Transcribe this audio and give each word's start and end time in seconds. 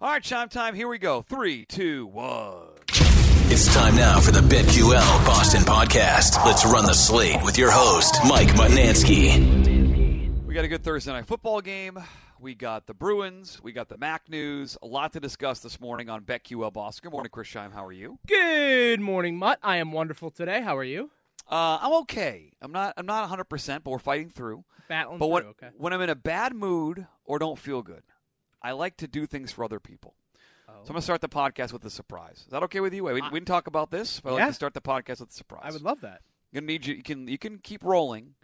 All 0.00 0.08
right, 0.08 0.22
chime 0.22 0.48
time. 0.48 0.74
Here 0.74 0.88
we 0.88 0.98
go. 0.98 1.22
Three, 1.22 1.64
two, 1.66 2.06
one. 2.06 2.68
It's 3.52 3.72
time 3.74 3.96
now 3.96 4.20
for 4.20 4.30
the 4.30 4.40
BetQL 4.40 5.26
Boston 5.26 5.62
podcast. 5.62 6.42
Let's 6.46 6.64
run 6.64 6.86
the 6.86 6.94
slate 6.94 7.42
with 7.42 7.58
your 7.58 7.70
host, 7.70 8.16
Mike 8.26 8.48
Mutnansky. 8.48 10.46
We 10.46 10.54
got 10.54 10.64
a 10.64 10.68
good 10.68 10.82
Thursday 10.82 11.12
night 11.12 11.26
football 11.26 11.60
game. 11.60 11.98
We 12.38 12.54
got 12.54 12.86
the 12.86 12.94
Bruins. 12.94 13.60
We 13.62 13.72
got 13.72 13.88
the 13.90 13.98
Mac 13.98 14.30
news. 14.30 14.78
A 14.82 14.86
lot 14.86 15.12
to 15.12 15.20
discuss 15.20 15.60
this 15.60 15.78
morning 15.80 16.08
on 16.08 16.22
BetQL 16.22 16.72
Boston. 16.72 17.02
Good 17.10 17.12
morning, 17.12 17.30
Chris 17.30 17.48
Scheim. 17.48 17.72
How 17.72 17.84
are 17.84 17.92
you? 17.92 18.18
Good 18.26 19.00
morning, 19.00 19.36
Mutt. 19.36 19.58
I 19.62 19.76
am 19.76 19.92
wonderful 19.92 20.30
today. 20.30 20.62
How 20.62 20.78
are 20.78 20.84
you? 20.84 21.10
Uh, 21.50 21.78
I'm 21.82 21.92
okay. 22.02 22.52
I'm 22.62 22.72
not. 22.72 22.94
I'm 22.96 23.04
not 23.06 23.20
100, 23.22 23.44
percent 23.44 23.84
but 23.84 23.90
we're 23.90 23.98
fighting 23.98 24.30
through. 24.30 24.64
Battling 24.88 25.18
But 25.18 25.42
through. 25.42 25.50
okay. 25.50 25.68
when 25.76 25.92
I'm 25.92 26.00
in 26.00 26.08
a 26.10 26.14
bad 26.14 26.54
mood 26.54 27.06
or 27.26 27.38
don't 27.38 27.58
feel 27.58 27.82
good, 27.82 28.02
I 28.62 28.72
like 28.72 28.96
to 28.98 29.06
do 29.08 29.26
things 29.26 29.52
for 29.52 29.64
other 29.64 29.80
people. 29.80 30.14
Oh. 30.68 30.72
So 30.74 30.80
I'm 30.82 30.86
gonna 30.94 31.02
start 31.02 31.20
the 31.20 31.28
podcast 31.28 31.72
with 31.72 31.84
a 31.84 31.90
surprise. 31.90 32.38
Is 32.46 32.50
that 32.52 32.62
okay 32.64 32.80
with 32.80 32.94
you? 32.94 33.04
We, 33.04 33.14
we 33.14 33.20
didn't 33.22 33.46
talk 33.46 33.66
about 33.66 33.90
this, 33.90 34.20
but 34.20 34.30
I 34.30 34.32
like 34.34 34.40
Yeah. 34.40 34.46
to 34.48 34.52
start 34.54 34.74
the 34.74 34.80
podcast 34.80 35.20
with 35.20 35.30
a 35.30 35.34
surprise. 35.34 35.62
I 35.64 35.70
would 35.72 35.82
love 35.82 36.00
that. 36.02 36.22
gonna 36.54 36.66
need 36.66 36.86
you. 36.86 36.94
You 36.96 37.02
can 37.02 37.26
you 37.28 37.38
can 37.38 37.58
keep 37.58 37.82
rolling, 37.84 38.34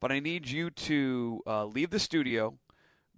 but 0.00 0.12
I 0.12 0.20
need 0.20 0.48
you 0.48 0.70
to 0.70 1.42
uh, 1.46 1.64
leave 1.66 1.90
the 1.90 1.98
studio, 1.98 2.58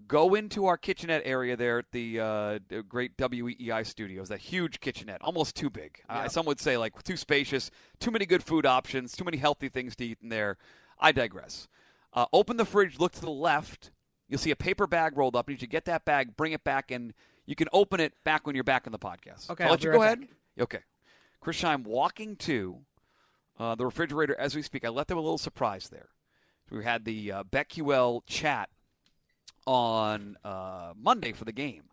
go 0.08 0.34
into 0.34 0.66
our 0.66 0.76
kitchenette 0.76 1.22
area 1.24 1.56
there 1.56 1.78
at 1.80 1.90
the, 1.92 2.20
uh, 2.20 2.58
great 2.88 3.16
WEEI 3.16 3.84
studios. 3.86 4.28
That 4.28 4.40
huge 4.40 4.80
kitchenette, 4.80 5.20
almost 5.22 5.56
too 5.56 5.70
big. 5.70 6.00
Uh, 6.08 6.28
some 6.28 6.46
would 6.46 6.60
say 6.60 6.76
like 6.76 7.02
too 7.02 7.16
spacious, 7.16 7.70
too 7.98 8.10
many 8.10 8.24
good 8.26 8.42
food 8.42 8.64
options, 8.66 9.12
too 9.16 9.24
many 9.24 9.38
healthy 9.38 9.68
things 9.68 9.96
to 9.96 10.04
eat 10.04 10.18
in 10.22 10.28
there. 10.28 10.56
I 10.98 11.12
digress. 11.12 11.66
Uh, 12.12 12.26
open 12.32 12.56
the 12.56 12.64
fridge, 12.64 12.98
look 12.98 13.12
to 13.12 13.20
the 13.20 13.30
left. 13.30 13.90
You'll 14.28 14.38
see 14.38 14.50
a 14.50 14.56
paper 14.56 14.86
bag 14.86 15.16
rolled 15.16 15.36
up. 15.36 15.48
You 15.48 15.54
need 15.54 15.60
to 15.60 15.66
get 15.66 15.84
that 15.84 16.04
bag, 16.04 16.36
bring 16.36 16.52
it 16.52 16.64
back, 16.64 16.90
and 16.90 17.14
you 17.46 17.54
can 17.54 17.68
open 17.72 18.00
it 18.00 18.12
back 18.24 18.46
when 18.46 18.54
you're 18.54 18.64
back 18.64 18.86
in 18.86 18.92
the 18.92 18.98
podcast. 18.98 19.48
Okay, 19.50 19.64
I'll 19.64 19.68
I'll 19.70 19.74
let 19.74 19.84
you 19.84 19.90
right 19.90 19.96
go 19.96 20.02
ahead. 20.02 20.20
back. 20.20 20.28
Okay. 20.60 20.80
Chris 21.40 21.62
Scheim 21.62 21.84
walking 21.84 22.34
to 22.36 22.78
uh, 23.58 23.74
the 23.74 23.84
refrigerator 23.84 24.34
as 24.38 24.56
we 24.56 24.62
speak. 24.62 24.84
I 24.84 24.88
let 24.88 25.06
them 25.06 25.18
a 25.18 25.20
little 25.20 25.38
surprise 25.38 25.88
there. 25.88 26.08
We 26.70 26.82
had 26.82 27.04
the 27.04 27.30
uh, 27.30 27.44
BetQL 27.44 28.22
chat 28.26 28.70
on 29.66 30.36
uh, 30.44 30.92
Monday 30.96 31.32
for 31.32 31.44
the 31.44 31.52
game, 31.52 31.84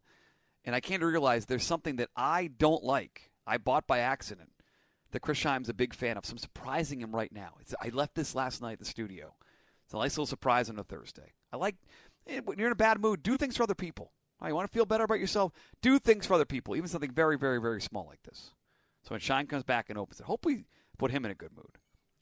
and 0.65 0.75
I 0.75 0.79
came 0.79 0.99
to 1.01 1.05
realize 1.05 1.45
there's 1.45 1.63
something 1.63 1.97
that 1.97 2.09
I 2.15 2.47
don't 2.57 2.83
like. 2.83 3.29
I 3.45 3.57
bought 3.57 3.85
by 3.85 3.99
accident 3.99 4.49
that 5.11 5.19
Chris 5.21 5.39
Scheim's 5.39 5.69
a 5.69 5.73
big 5.73 5.93
fan 5.93 6.17
of, 6.17 6.25
so 6.25 6.31
I'm 6.31 6.37
surprising 6.39 7.01
him 7.01 7.15
right 7.15 7.31
now. 7.31 7.53
It's, 7.59 7.75
I 7.79 7.89
left 7.89 8.15
this 8.15 8.33
last 8.33 8.61
night 8.61 8.73
at 8.73 8.79
the 8.79 8.85
studio. 8.85 9.35
It's 9.85 9.93
a 9.93 9.97
nice 9.97 10.13
little 10.13 10.25
surprise 10.25 10.69
on 10.69 10.79
a 10.79 10.83
Thursday. 10.83 11.33
I 11.51 11.57
like 11.57 11.75
when 12.45 12.57
you're 12.57 12.67
in 12.67 12.73
a 12.73 12.75
bad 12.75 12.99
mood, 12.99 13.23
do 13.23 13.37
things 13.37 13.57
for 13.57 13.63
other 13.63 13.75
people. 13.75 14.11
Right, 14.41 14.49
you 14.49 14.55
want 14.55 14.69
to 14.69 14.73
feel 14.73 14.85
better 14.85 15.05
about 15.05 15.19
yourself? 15.19 15.53
Do 15.81 15.99
things 15.99 16.25
for 16.25 16.33
other 16.33 16.45
people, 16.45 16.75
even 16.75 16.89
something 16.89 17.11
very, 17.11 17.37
very, 17.37 17.61
very 17.61 17.81
small 17.81 18.05
like 18.09 18.23
this. 18.23 18.51
So 19.03 19.11
when 19.11 19.21
Shine 19.21 19.47
comes 19.47 19.63
back 19.63 19.89
and 19.89 19.97
opens 19.97 20.19
it, 20.19 20.25
hopefully 20.25 20.65
put 20.97 21.11
him 21.11 21.23
in 21.23 21.31
a 21.31 21.35
good 21.35 21.55
mood. 21.55 21.77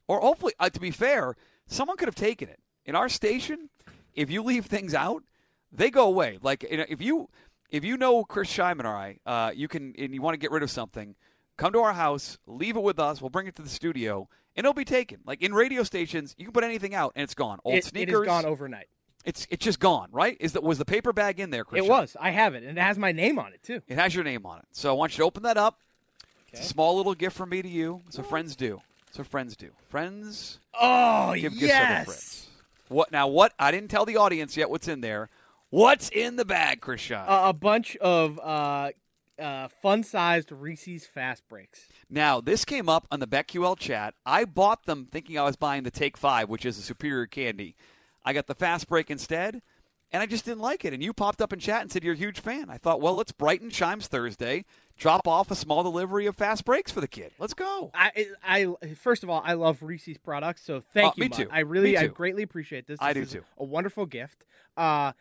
Or 0.07 0.19
hopefully, 0.19 0.53
uh, 0.59 0.69
to 0.69 0.79
be 0.79 0.91
fair, 0.91 1.35
someone 1.65 1.97
could 1.97 2.07
have 2.07 2.15
taken 2.15 2.49
it. 2.49 2.59
In 2.85 2.95
our 2.95 3.09
station, 3.09 3.69
if 4.13 4.29
you 4.29 4.43
leave 4.43 4.65
things 4.65 4.93
out, 4.93 5.23
they 5.71 5.89
go 5.89 6.05
away. 6.05 6.37
Like 6.41 6.65
you 6.69 6.77
know, 6.77 6.85
if 6.89 7.01
you 7.01 7.29
if 7.69 7.85
you 7.85 7.97
know 7.97 8.23
Chris 8.23 8.49
Scheiman 8.49 8.83
or 8.83 8.95
I, 8.95 9.17
uh, 9.25 9.51
you 9.55 9.67
can 9.67 9.93
and 9.97 10.13
you 10.13 10.21
want 10.21 10.33
to 10.33 10.39
get 10.39 10.51
rid 10.51 10.63
of 10.63 10.69
something, 10.69 11.15
come 11.57 11.73
to 11.73 11.79
our 11.79 11.93
house, 11.93 12.37
leave 12.45 12.75
it 12.75 12.83
with 12.83 12.99
us. 12.99 13.21
We'll 13.21 13.29
bring 13.29 13.47
it 13.47 13.55
to 13.55 13.61
the 13.61 13.69
studio, 13.69 14.27
and 14.55 14.65
it'll 14.65 14.73
be 14.73 14.85
taken. 14.85 15.19
Like 15.25 15.41
in 15.41 15.53
radio 15.53 15.83
stations, 15.83 16.35
you 16.37 16.45
can 16.45 16.53
put 16.53 16.63
anything 16.63 16.93
out 16.93 17.13
and 17.15 17.23
it's 17.23 17.35
gone. 17.35 17.59
Old 17.63 17.75
It, 17.75 17.79
it 17.79 17.85
sneakers, 17.85 18.21
is 18.21 18.27
gone 18.27 18.45
overnight. 18.45 18.87
It's 19.25 19.47
it's 19.49 19.63
just 19.63 19.79
gone. 19.79 20.09
Right? 20.11 20.37
Is 20.39 20.53
that 20.53 20.63
was 20.63 20.77
the 20.77 20.85
paper 20.85 21.13
bag 21.13 21.39
in 21.39 21.49
there? 21.49 21.63
Chris 21.63 21.83
It 21.83 21.89
was. 21.89 22.15
I 22.19 22.31
have 22.31 22.55
it, 22.55 22.63
and 22.63 22.77
it 22.77 22.81
has 22.81 22.97
my 22.97 23.11
name 23.11 23.39
on 23.39 23.53
it 23.53 23.61
too. 23.63 23.81
It 23.87 23.97
has 23.97 24.15
your 24.15 24.23
name 24.23 24.45
on 24.45 24.59
it. 24.59 24.65
So 24.71 24.89
I 24.89 24.93
want 24.93 25.13
you 25.13 25.17
to 25.17 25.25
open 25.25 25.43
that 25.43 25.57
up. 25.57 25.79
It's 26.51 26.61
a 26.61 26.65
small 26.65 26.97
little 26.97 27.13
gift 27.15 27.35
from 27.37 27.49
me 27.49 27.61
to 27.61 27.67
you. 27.69 28.01
What 28.13 28.25
friends 28.25 28.55
do. 28.55 28.81
What 29.15 29.27
friends 29.27 29.55
do. 29.55 29.69
Friends 29.89 30.59
Oh 30.79 31.33
give 31.35 31.53
gifts 31.53 31.59
to 31.59 31.67
yes. 31.67 32.05
friends. 32.05 32.47
What 32.89 33.11
now? 33.11 33.27
What 33.27 33.53
I 33.59 33.71
didn't 33.71 33.89
tell 33.89 34.05
the 34.05 34.17
audience 34.17 34.57
yet. 34.57 34.69
What's 34.69 34.87
in 34.87 35.01
there? 35.01 35.29
What's 35.69 36.09
in 36.09 36.35
the 36.35 36.43
bag, 36.43 36.81
Chris 36.81 37.01
Scheim? 37.01 37.23
Uh, 37.25 37.43
a 37.47 37.53
bunch 37.53 37.95
of 37.97 38.37
uh, 38.39 38.91
uh, 39.39 39.69
fun-sized 39.81 40.51
Reese's 40.51 41.05
Fast 41.05 41.47
Breaks. 41.47 41.87
now 42.09 42.41
this 42.41 42.65
came 42.65 42.89
up 42.89 43.07
on 43.09 43.21
the 43.21 43.27
BetQL 43.27 43.79
chat. 43.79 44.13
I 44.25 44.43
bought 44.43 44.85
them 44.85 45.07
thinking 45.09 45.39
I 45.39 45.43
was 45.43 45.55
buying 45.55 45.83
the 45.83 45.91
Take 45.91 46.17
Five, 46.17 46.49
which 46.49 46.65
is 46.65 46.77
a 46.77 46.81
superior 46.81 47.25
candy. 47.25 47.75
I 48.23 48.33
got 48.33 48.47
the 48.47 48.55
Fast 48.55 48.87
Break 48.87 49.09
instead, 49.09 49.61
and 50.11 50.21
I 50.21 50.25
just 50.25 50.45
didn't 50.45 50.61
like 50.61 50.85
it. 50.85 50.93
And 50.93 51.01
you 51.03 51.13
popped 51.13 51.41
up 51.41 51.53
in 51.53 51.59
chat 51.59 51.81
and 51.81 51.91
said 51.91 52.03
you're 52.03 52.13
a 52.13 52.17
huge 52.17 52.39
fan. 52.39 52.69
I 52.69 52.77
thought, 52.77 53.01
well, 53.01 53.15
let's 53.15 53.31
brighten 53.31 53.69
Chimes 53.69 54.07
Thursday. 54.07 54.65
Drop 54.97 55.27
off 55.27 55.49
a 55.49 55.55
small 55.55 55.81
delivery 55.83 56.27
of 56.27 56.35
Fast 56.35 56.63
Breaks 56.63 56.91
for 56.91 57.01
the 57.01 57.07
kid. 57.07 57.31
Let's 57.39 57.55
go. 57.55 57.89
I, 57.93 58.27
I 58.43 58.67
first 58.95 59.23
of 59.23 59.29
all, 59.29 59.41
I 59.43 59.53
love 59.53 59.81
Reese's 59.81 60.17
products, 60.17 60.63
so 60.63 60.79
thank 60.79 61.13
Oh, 61.13 61.13
you. 61.17 61.23
me 61.23 61.29
too. 61.29 61.47
I 61.51 61.59
really, 61.61 61.97
I 61.97 62.07
greatly 62.07 62.43
appreciate 62.43 62.85
this. 62.85 62.99
I 63.01 63.13
do 63.13 63.21
is 63.21 63.31
too. 63.31 63.43
A 63.57 63.63
wonderful 63.63 64.05
gift. 64.05 64.43
Uh, 64.77 65.13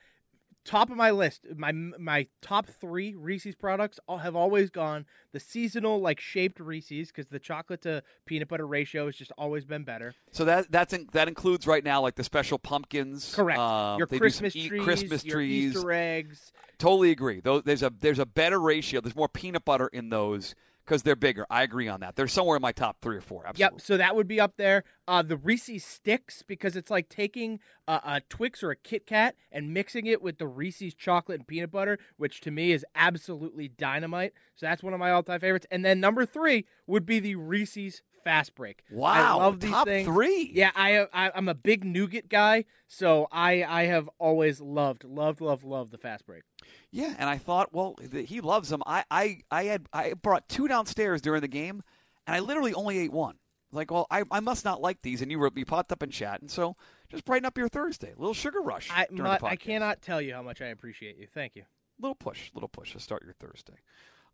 top 0.64 0.90
of 0.90 0.96
my 0.96 1.10
list, 1.10 1.46
my 1.56 1.72
my 1.72 2.26
top 2.42 2.66
three 2.66 3.14
Reese's 3.14 3.54
products 3.54 3.98
all 4.06 4.18
have 4.18 4.36
always 4.36 4.70
gone 4.70 5.06
the 5.32 5.40
seasonal 5.40 6.00
like 6.00 6.20
shaped 6.20 6.60
Reese's 6.60 7.08
because 7.08 7.28
the 7.28 7.38
chocolate 7.38 7.82
to 7.82 8.02
peanut 8.26 8.48
butter 8.48 8.66
ratio 8.66 9.06
has 9.06 9.16
just 9.16 9.32
always 9.38 9.64
been 9.64 9.84
better. 9.84 10.14
So 10.32 10.44
that 10.44 10.70
that's 10.70 10.92
in, 10.92 11.08
that 11.12 11.28
includes 11.28 11.66
right 11.66 11.84
now 11.84 12.02
like 12.02 12.16
the 12.16 12.24
special 12.24 12.58
pumpkins. 12.58 13.34
Correct. 13.34 13.58
Um, 13.58 13.98
your 13.98 14.06
they 14.06 14.18
do 14.18 14.30
some 14.30 14.42
Christmas 14.42 14.66
trees, 14.66 14.82
Christmas 14.82 15.24
your 15.24 15.36
trees. 15.36 15.76
Easter 15.76 15.92
eggs. 15.92 16.52
Totally 16.78 17.10
agree. 17.10 17.40
Though 17.40 17.60
there's 17.60 17.82
a 17.82 17.92
there's 18.00 18.18
a 18.18 18.26
better 18.26 18.60
ratio. 18.60 19.00
There's 19.00 19.16
more 19.16 19.28
peanut 19.28 19.64
butter 19.64 19.88
in 19.88 20.08
those 20.10 20.54
because 20.90 21.04
they're 21.04 21.14
bigger. 21.14 21.46
I 21.48 21.62
agree 21.62 21.86
on 21.86 22.00
that. 22.00 22.16
They're 22.16 22.26
somewhere 22.26 22.56
in 22.56 22.62
my 22.62 22.72
top 22.72 22.96
three 23.00 23.16
or 23.16 23.20
four. 23.20 23.46
Absolutely. 23.46 23.76
Yep. 23.76 23.80
So 23.80 23.96
that 23.96 24.16
would 24.16 24.26
be 24.26 24.40
up 24.40 24.56
there. 24.56 24.82
Uh, 25.06 25.22
the 25.22 25.36
Reese's 25.36 25.84
sticks 25.84 26.42
because 26.42 26.74
it's 26.74 26.90
like 26.90 27.08
taking 27.08 27.60
a, 27.86 28.00
a 28.04 28.22
Twix 28.28 28.60
or 28.60 28.72
a 28.72 28.76
Kit 28.76 29.06
Kat 29.06 29.36
and 29.52 29.72
mixing 29.72 30.06
it 30.06 30.20
with 30.20 30.38
the 30.38 30.48
Reese's 30.48 30.92
chocolate 30.92 31.38
and 31.38 31.46
peanut 31.46 31.70
butter, 31.70 32.00
which 32.16 32.40
to 32.40 32.50
me 32.50 32.72
is 32.72 32.84
absolutely 32.96 33.68
dynamite. 33.68 34.32
So 34.56 34.66
that's 34.66 34.82
one 34.82 34.92
of 34.92 34.98
my 34.98 35.12
all-time 35.12 35.38
favorites. 35.38 35.66
And 35.70 35.84
then 35.84 36.00
number 36.00 36.26
three 36.26 36.66
would 36.88 37.06
be 37.06 37.20
the 37.20 37.36
Reese's 37.36 38.02
Fast 38.24 38.54
Break. 38.54 38.82
Wow. 38.90 39.38
I 39.38 39.44
love 39.44 39.60
these 39.60 39.70
top 39.70 39.86
things. 39.86 40.06
three. 40.06 40.50
Yeah, 40.54 40.70
I, 40.74 41.06
I 41.12 41.30
I'm 41.34 41.48
a 41.48 41.54
big 41.54 41.84
nougat 41.84 42.28
guy, 42.28 42.64
so 42.88 43.28
I 43.32 43.62
I 43.64 43.86
have 43.86 44.08
always 44.18 44.60
loved 44.60 45.04
loved 45.04 45.40
loved 45.40 45.64
loved 45.64 45.90
the 45.90 45.98
Fast 45.98 46.26
Break. 46.26 46.42
Yeah, 46.90 47.14
and 47.18 47.28
I 47.28 47.38
thought, 47.38 47.72
well, 47.72 47.94
th- 47.94 48.28
he 48.28 48.40
loves 48.40 48.68
them. 48.68 48.82
I, 48.86 49.04
I, 49.10 49.38
I 49.50 49.64
had 49.64 49.86
I 49.92 50.14
brought 50.14 50.48
two 50.48 50.68
downstairs 50.68 51.20
during 51.20 51.40
the 51.40 51.48
game, 51.48 51.82
and 52.26 52.34
I 52.34 52.40
literally 52.40 52.74
only 52.74 52.98
ate 52.98 53.12
one. 53.12 53.36
Like, 53.72 53.90
well, 53.90 54.06
I, 54.10 54.24
I 54.30 54.40
must 54.40 54.64
not 54.64 54.80
like 54.80 55.02
these, 55.02 55.22
and 55.22 55.30
you 55.30 55.38
were 55.38 55.50
you 55.54 55.64
popped 55.64 55.92
up 55.92 56.02
in 56.02 56.10
chat, 56.10 56.40
and 56.40 56.50
so 56.50 56.76
just 57.08 57.24
brighten 57.24 57.46
up 57.46 57.56
your 57.56 57.68
Thursday. 57.68 58.12
A 58.12 58.18
little 58.18 58.34
sugar 58.34 58.60
rush. 58.60 58.88
I 58.90 59.06
the 59.10 59.38
I 59.44 59.56
cannot 59.56 60.02
tell 60.02 60.20
you 60.20 60.34
how 60.34 60.42
much 60.42 60.60
I 60.60 60.66
appreciate 60.66 61.16
you. 61.16 61.28
Thank 61.32 61.54
you. 61.54 61.62
little 62.00 62.16
push, 62.16 62.50
little 62.54 62.68
push 62.68 62.92
to 62.92 63.00
start 63.00 63.22
your 63.24 63.34
Thursday. 63.34 63.78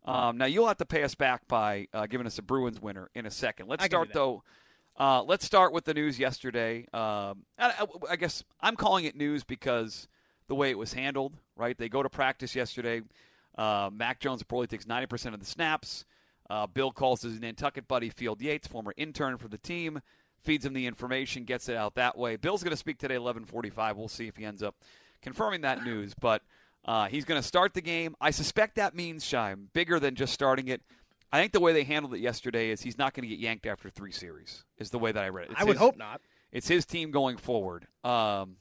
Um, 0.07 0.37
now 0.37 0.45
you'll 0.45 0.67
have 0.67 0.77
to 0.77 0.85
pay 0.85 1.03
us 1.03 1.15
back 1.15 1.47
by 1.47 1.87
uh, 1.93 2.05
giving 2.07 2.25
us 2.27 2.37
a 2.37 2.41
Bruins 2.41 2.81
winner 2.81 3.09
in 3.13 3.25
a 3.25 3.31
second. 3.31 3.67
Let's 3.67 3.83
start 3.87 4.07
though. 4.13 4.43
Uh, 4.99 5.21
let's 5.23 5.45
start 5.45 5.73
with 5.73 5.85
the 5.85 5.93
news 5.93 6.17
yesterday. 6.17 6.87
Um, 6.93 7.43
I, 7.59 7.73
I- 7.79 7.85
I 8.11 8.15
guess 8.15 8.43
I'm 8.61 8.75
calling 8.75 9.05
it 9.05 9.15
news 9.15 9.43
because 9.43 10.07
the 10.47 10.55
way 10.55 10.69
it 10.71 10.77
was 10.77 10.93
handled. 10.93 11.33
Right, 11.55 11.77
they 11.77 11.89
go 11.89 12.01
to 12.03 12.09
practice 12.09 12.55
yesterday. 12.55 13.01
Uh, 13.57 13.89
Mac 13.91 14.19
Jones 14.19 14.43
probably 14.43 14.67
takes 14.67 14.85
90% 14.85 15.33
of 15.33 15.39
the 15.39 15.45
snaps. 15.45 16.05
Uh, 16.49 16.67
Bill 16.67 16.91
calls 16.91 17.23
his 17.23 17.39
Nantucket 17.39 17.87
buddy 17.87 18.09
Field 18.09 18.41
Yates, 18.41 18.67
former 18.67 18.93
intern 18.95 19.37
for 19.37 19.47
the 19.49 19.57
team, 19.57 19.99
feeds 20.43 20.65
him 20.65 20.73
the 20.73 20.85
information, 20.85 21.43
gets 21.43 21.67
it 21.67 21.75
out 21.75 21.95
that 21.95 22.17
way. 22.17 22.35
Bill's 22.37 22.63
going 22.63 22.71
to 22.71 22.77
speak 22.77 22.97
today, 22.99 23.15
11:45. 23.15 23.95
We'll 23.97 24.07
see 24.07 24.27
if 24.27 24.37
he 24.37 24.45
ends 24.45 24.63
up 24.63 24.75
confirming 25.21 25.61
that 25.61 25.83
news, 25.83 26.13
but 26.13 26.43
uh, 26.87 27.07
he's 27.07 27.25
going 27.25 27.41
to 27.41 27.47
start 27.47 27.73
the 27.73 27.81
game. 27.81 28.15
I 28.21 28.31
suspect 28.31 28.75
that 28.75 28.95
means 28.95 29.25
Shime 29.25 29.69
bigger 29.73 29.99
than 29.99 30.15
just 30.15 30.33
starting 30.33 30.67
it. 30.69 30.81
I 31.31 31.39
think 31.41 31.51
the 31.51 31.59
way 31.59 31.73
they 31.73 31.83
handled 31.83 32.13
it 32.13 32.19
yesterday 32.19 32.69
is 32.69 32.81
he's 32.81 32.97
not 32.97 33.13
going 33.13 33.23
to 33.23 33.27
get 33.27 33.39
yanked 33.39 33.65
after 33.65 33.89
three 33.89 34.11
series. 34.13 34.63
Is 34.77 34.91
the 34.91 34.99
way 34.99 35.11
that 35.11 35.23
I 35.23 35.29
read 35.29 35.45
it. 35.45 35.51
It's 35.51 35.61
I 35.61 35.65
would 35.65 35.73
his- 35.73 35.79
hope 35.79 35.97
not. 35.97 36.21
It's 36.51 36.67
his 36.69 36.85
team 36.85 37.11
going 37.11 37.35
forward. 37.37 37.87
Um, 38.05 38.55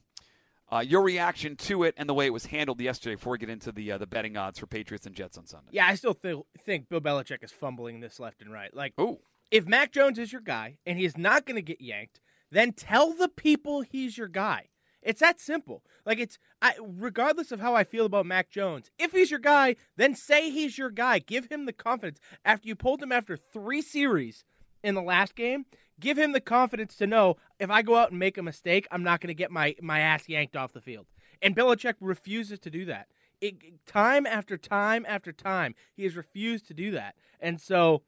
uh, 0.72 0.80
your 0.80 1.02
reaction 1.02 1.54
to 1.54 1.84
it 1.84 1.94
and 1.96 2.08
the 2.08 2.14
way 2.14 2.26
it 2.26 2.32
was 2.32 2.46
handled 2.46 2.80
yesterday 2.80 3.14
before 3.14 3.30
we 3.32 3.38
get 3.38 3.48
into 3.48 3.70
the 3.70 3.92
uh, 3.92 3.98
the 3.98 4.06
betting 4.08 4.36
odds 4.36 4.58
for 4.58 4.66
Patriots 4.66 5.06
and 5.06 5.14
Jets 5.14 5.38
on 5.38 5.46
Sunday. 5.46 5.68
Yeah, 5.70 5.86
I 5.86 5.94
still 5.94 6.14
th- 6.14 6.42
think 6.58 6.88
Bill 6.88 7.00
Belichick 7.00 7.44
is 7.44 7.52
fumbling 7.52 8.00
this 8.00 8.18
left 8.18 8.42
and 8.42 8.52
right. 8.52 8.74
Like, 8.74 8.94
Oh, 8.98 9.20
if 9.52 9.64
Mac 9.68 9.92
Jones 9.92 10.18
is 10.18 10.32
your 10.32 10.40
guy 10.40 10.78
and 10.84 10.98
he's 10.98 11.16
not 11.16 11.46
going 11.46 11.54
to 11.54 11.62
get 11.62 11.80
yanked, 11.80 12.20
then 12.50 12.72
tell 12.72 13.12
the 13.12 13.28
people 13.28 13.82
he's 13.82 14.18
your 14.18 14.26
guy. 14.26 14.66
It's 15.06 15.20
that 15.20 15.40
simple. 15.40 15.84
Like 16.04 16.18
it's 16.18 16.36
I, 16.60 16.74
regardless 16.80 17.52
of 17.52 17.60
how 17.60 17.76
I 17.76 17.84
feel 17.84 18.06
about 18.06 18.26
Mac 18.26 18.50
Jones. 18.50 18.90
If 18.98 19.12
he's 19.12 19.30
your 19.30 19.40
guy, 19.40 19.76
then 19.96 20.16
say 20.16 20.50
he's 20.50 20.76
your 20.76 20.90
guy. 20.90 21.20
Give 21.20 21.46
him 21.46 21.64
the 21.64 21.72
confidence. 21.72 22.18
After 22.44 22.66
you 22.66 22.74
pulled 22.74 23.02
him 23.02 23.12
after 23.12 23.36
three 23.36 23.82
series 23.82 24.44
in 24.82 24.96
the 24.96 25.02
last 25.02 25.36
game, 25.36 25.64
give 26.00 26.18
him 26.18 26.32
the 26.32 26.40
confidence 26.40 26.96
to 26.96 27.06
know 27.06 27.36
if 27.60 27.70
I 27.70 27.82
go 27.82 27.94
out 27.94 28.10
and 28.10 28.18
make 28.18 28.36
a 28.36 28.42
mistake, 28.42 28.88
I'm 28.90 29.04
not 29.04 29.20
going 29.20 29.28
to 29.28 29.34
get 29.34 29.52
my 29.52 29.76
my 29.80 30.00
ass 30.00 30.28
yanked 30.28 30.56
off 30.56 30.72
the 30.72 30.80
field. 30.80 31.06
And 31.40 31.54
Belichick 31.54 31.94
refuses 32.00 32.58
to 32.60 32.70
do 32.70 32.84
that. 32.86 33.06
It, 33.40 33.86
time 33.86 34.26
after 34.26 34.56
time 34.58 35.06
after 35.06 35.30
time, 35.30 35.76
he 35.94 36.02
has 36.02 36.16
refused 36.16 36.66
to 36.66 36.74
do 36.74 36.90
that. 36.92 37.14
And 37.38 37.60
so 37.60 38.02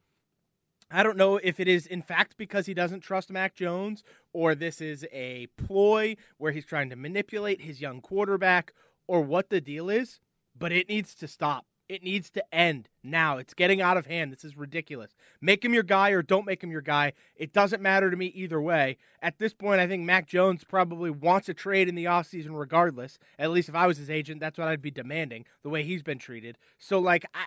I 0.90 1.02
don't 1.02 1.16
know 1.16 1.36
if 1.36 1.60
it 1.60 1.68
is 1.68 1.86
in 1.86 2.02
fact 2.02 2.36
because 2.38 2.66
he 2.66 2.74
doesn't 2.74 3.00
trust 3.00 3.30
Mac 3.30 3.54
Jones 3.54 4.04
or 4.32 4.54
this 4.54 4.80
is 4.80 5.06
a 5.12 5.48
ploy 5.56 6.16
where 6.38 6.52
he's 6.52 6.66
trying 6.66 6.90
to 6.90 6.96
manipulate 6.96 7.60
his 7.60 7.80
young 7.80 8.00
quarterback 8.00 8.72
or 9.06 9.20
what 9.20 9.50
the 9.50 9.60
deal 9.60 9.90
is, 9.90 10.20
but 10.56 10.72
it 10.72 10.88
needs 10.88 11.14
to 11.16 11.28
stop. 11.28 11.66
It 11.88 12.02
needs 12.02 12.28
to 12.32 12.54
end 12.54 12.90
now. 13.02 13.38
It's 13.38 13.54
getting 13.54 13.80
out 13.80 13.96
of 13.96 14.04
hand. 14.04 14.30
This 14.30 14.44
is 14.44 14.58
ridiculous. 14.58 15.14
Make 15.40 15.64
him 15.64 15.72
your 15.72 15.82
guy 15.82 16.10
or 16.10 16.22
don't 16.22 16.44
make 16.44 16.62
him 16.62 16.70
your 16.70 16.82
guy. 16.82 17.14
It 17.34 17.54
doesn't 17.54 17.80
matter 17.80 18.10
to 18.10 18.16
me 18.16 18.26
either 18.26 18.60
way. 18.60 18.98
At 19.22 19.38
this 19.38 19.54
point, 19.54 19.80
I 19.80 19.86
think 19.86 20.04
Mac 20.04 20.26
Jones 20.26 20.64
probably 20.64 21.08
wants 21.08 21.48
a 21.48 21.54
trade 21.54 21.88
in 21.88 21.94
the 21.94 22.04
offseason 22.04 22.58
regardless. 22.58 23.18
At 23.38 23.50
least 23.50 23.70
if 23.70 23.74
I 23.74 23.86
was 23.86 23.96
his 23.96 24.10
agent, 24.10 24.38
that's 24.38 24.58
what 24.58 24.68
I'd 24.68 24.82
be 24.82 24.90
demanding, 24.90 25.46
the 25.62 25.70
way 25.70 25.82
he's 25.82 26.02
been 26.02 26.18
treated. 26.18 26.58
So, 26.76 26.98
like, 26.98 27.24
I, 27.32 27.44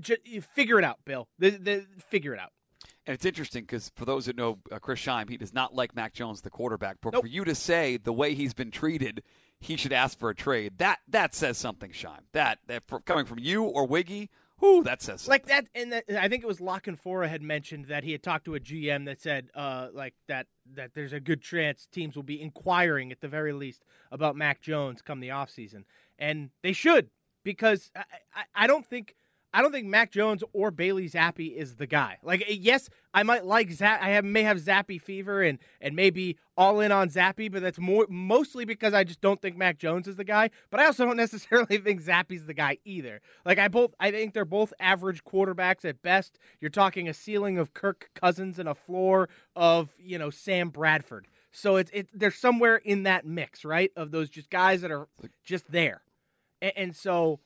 just, 0.00 0.20
figure 0.54 0.78
it 0.78 0.84
out, 0.84 0.98
Bill. 1.04 1.28
The, 1.38 1.50
the, 1.50 1.86
figure 2.08 2.34
it 2.34 2.40
out. 2.40 2.52
And 3.06 3.14
it's 3.14 3.24
interesting 3.26 3.64
because 3.64 3.92
for 3.94 4.04
those 4.06 4.26
that 4.26 4.36
know 4.36 4.58
uh, 4.72 4.78
Chris 4.78 5.00
Scheim, 5.00 5.28
he 5.28 5.36
does 5.36 5.52
not 5.52 5.74
like 5.74 5.94
Mac 5.94 6.14
Jones, 6.14 6.40
the 6.40 6.50
quarterback. 6.50 6.96
But 7.02 7.12
Nope. 7.12 7.22
for 7.24 7.28
you 7.28 7.44
to 7.44 7.54
say 7.54 7.98
the 7.98 8.12
way 8.14 8.34
he's 8.34 8.54
been 8.54 8.70
treated, 8.70 9.22
he 9.60 9.76
should 9.76 9.92
ask 9.92 10.18
for 10.18 10.30
a 10.30 10.34
trade. 10.34 10.78
That 10.78 11.00
that 11.08 11.34
says 11.34 11.58
something, 11.58 11.90
Scheim. 11.90 12.20
That 12.32 12.60
that 12.66 12.82
for, 12.86 13.00
coming 13.00 13.26
from 13.26 13.38
you 13.40 13.62
or 13.64 13.86
Wiggy, 13.86 14.30
whoo, 14.58 14.82
that 14.84 15.02
says 15.02 15.20
something. 15.20 15.32
Like 15.32 15.46
that, 15.46 15.66
and 15.74 15.92
that, 15.92 16.04
I 16.18 16.28
think 16.28 16.42
it 16.42 16.46
was 16.46 16.62
La 16.62 16.78
Canfora 16.78 17.28
had 17.28 17.42
mentioned 17.42 17.86
that 17.86 18.04
he 18.04 18.12
had 18.12 18.22
talked 18.22 18.46
to 18.46 18.54
a 18.54 18.60
GM 18.60 19.04
that 19.04 19.20
said, 19.20 19.48
uh, 19.54 19.88
like 19.92 20.14
that 20.28 20.46
that 20.74 20.94
there's 20.94 21.12
a 21.12 21.20
good 21.20 21.42
chance 21.42 21.86
teams 21.92 22.16
will 22.16 22.22
be 22.22 22.40
inquiring 22.40 23.12
at 23.12 23.20
the 23.20 23.28
very 23.28 23.52
least 23.52 23.84
about 24.10 24.34
Mac 24.34 24.62
Jones 24.62 25.02
come 25.02 25.20
the 25.20 25.28
offseason. 25.28 25.84
and 26.18 26.50
they 26.62 26.72
should 26.72 27.10
because 27.42 27.90
I, 27.94 28.04
I, 28.34 28.64
I 28.64 28.66
don't 28.66 28.86
think. 28.86 29.14
I 29.54 29.62
don't 29.62 29.70
think 29.70 29.86
Mac 29.86 30.10
Jones 30.10 30.42
or 30.52 30.72
Bailey 30.72 31.08
Zappe 31.08 31.54
is 31.54 31.76
the 31.76 31.86
guy. 31.86 32.18
Like, 32.24 32.42
eh, 32.42 32.56
yes, 32.58 32.90
I 33.14 33.22
might 33.22 33.46
like 33.46 33.70
Zapp. 33.70 34.02
I 34.02 34.10
have, 34.10 34.24
may 34.24 34.42
have 34.42 34.58
Zappe 34.58 35.00
fever 35.00 35.42
and 35.42 35.60
and 35.80 35.94
maybe 35.94 36.36
all 36.56 36.80
in 36.80 36.90
on 36.90 37.08
Zappe, 37.08 37.52
but 37.52 37.62
that's 37.62 37.78
more 37.78 38.06
mostly 38.10 38.64
because 38.64 38.92
I 38.92 39.04
just 39.04 39.20
don't 39.20 39.40
think 39.40 39.56
Mac 39.56 39.78
Jones 39.78 40.08
is 40.08 40.16
the 40.16 40.24
guy. 40.24 40.50
But 40.70 40.80
I 40.80 40.86
also 40.86 41.04
don't 41.04 41.16
necessarily 41.28 41.78
think 41.78 42.02
Zappe's 42.02 42.46
the 42.46 42.52
guy 42.52 42.78
either. 42.84 43.20
Like, 43.46 43.60
I 43.60 43.68
both 43.68 43.94
I 44.00 44.10
think 44.10 44.34
they're 44.34 44.44
both 44.44 44.74
average 44.80 45.22
quarterbacks 45.22 45.84
at 45.84 46.02
best. 46.02 46.36
You're 46.60 46.68
talking 46.68 47.08
a 47.08 47.14
ceiling 47.14 47.56
of 47.56 47.72
Kirk 47.72 48.10
Cousins 48.14 48.58
and 48.58 48.68
a 48.68 48.74
floor 48.74 49.28
of 49.54 49.90
you 50.00 50.18
know 50.18 50.30
Sam 50.30 50.70
Bradford. 50.70 51.28
So 51.52 51.76
it's 51.76 51.92
it 51.94 52.08
they're 52.12 52.32
somewhere 52.32 52.76
in 52.78 53.04
that 53.04 53.24
mix, 53.24 53.64
right? 53.64 53.92
Of 53.94 54.10
those 54.10 54.28
just 54.28 54.50
guys 54.50 54.80
that 54.80 54.90
are 54.90 55.06
just 55.44 55.70
there, 55.70 56.02
and, 56.60 56.72
and 56.76 56.96
so. 56.96 57.38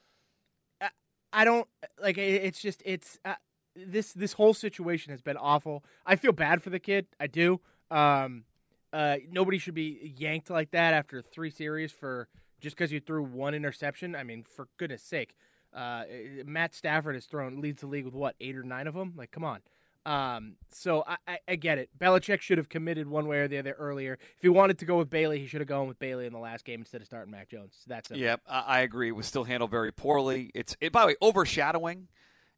I- 1.42 1.44
don't 1.44 1.68
like 2.02 2.18
it's 2.18 2.60
just 2.60 2.82
it's 2.84 3.18
uh, 3.24 3.34
this 3.76 4.12
this 4.12 4.32
whole 4.34 4.54
situation 4.54 5.10
has 5.12 5.22
been 5.22 5.36
awful. 5.36 5.84
I 6.06 6.16
feel 6.16 6.32
bad 6.32 6.62
for 6.62 6.70
the 6.70 6.78
kid. 6.80 7.06
I 7.20 7.26
do. 7.26 7.60
Um, 7.90 8.44
uh, 8.92 9.16
nobody 9.30 9.58
should 9.58 9.74
be 9.74 10.14
yanked 10.16 10.50
like 10.50 10.70
that 10.70 10.94
after 10.94 11.20
three 11.22 11.50
series 11.50 11.92
for 11.92 12.28
just 12.60 12.76
because 12.76 12.90
you 12.90 13.00
threw 13.00 13.22
one 13.22 13.54
interception. 13.54 14.16
I 14.16 14.24
mean, 14.24 14.42
for 14.42 14.68
goodness 14.78 15.02
sake, 15.02 15.36
uh, 15.74 16.04
Matt 16.44 16.74
Stafford 16.74 17.14
has 17.14 17.26
thrown 17.26 17.60
leads 17.60 17.82
the 17.82 17.86
league 17.86 18.04
with 18.04 18.14
what 18.14 18.34
eight 18.40 18.56
or 18.56 18.62
nine 18.62 18.86
of 18.86 18.94
them. 18.94 19.14
Like, 19.16 19.30
come 19.30 19.44
on. 19.44 19.60
Um, 20.08 20.54
so 20.70 21.04
I, 21.06 21.16
I, 21.26 21.38
I 21.48 21.56
get 21.56 21.76
it. 21.76 21.90
Belichick 21.98 22.40
should 22.40 22.56
have 22.56 22.70
committed 22.70 23.06
one 23.06 23.28
way 23.28 23.40
or 23.40 23.48
the 23.48 23.58
other 23.58 23.72
earlier. 23.72 24.14
If 24.14 24.40
he 24.40 24.48
wanted 24.48 24.78
to 24.78 24.86
go 24.86 24.96
with 24.96 25.10
Bailey, 25.10 25.38
he 25.38 25.46
should 25.46 25.60
have 25.60 25.68
gone 25.68 25.86
with 25.86 25.98
Bailey 25.98 26.24
in 26.24 26.32
the 26.32 26.38
last 26.38 26.64
game 26.64 26.80
instead 26.80 27.02
of 27.02 27.06
starting 27.06 27.30
Mac 27.30 27.50
Jones. 27.50 27.74
That's 27.86 28.10
it. 28.10 28.16
Yep, 28.16 28.40
I, 28.48 28.60
I 28.60 28.80
agree. 28.80 29.08
It 29.08 29.16
was 29.16 29.26
still 29.26 29.44
handled 29.44 29.70
very 29.70 29.92
poorly. 29.92 30.50
It's 30.54 30.76
it, 30.80 30.92
by 30.92 31.02
the 31.02 31.06
way 31.08 31.16
overshadowing, 31.20 32.08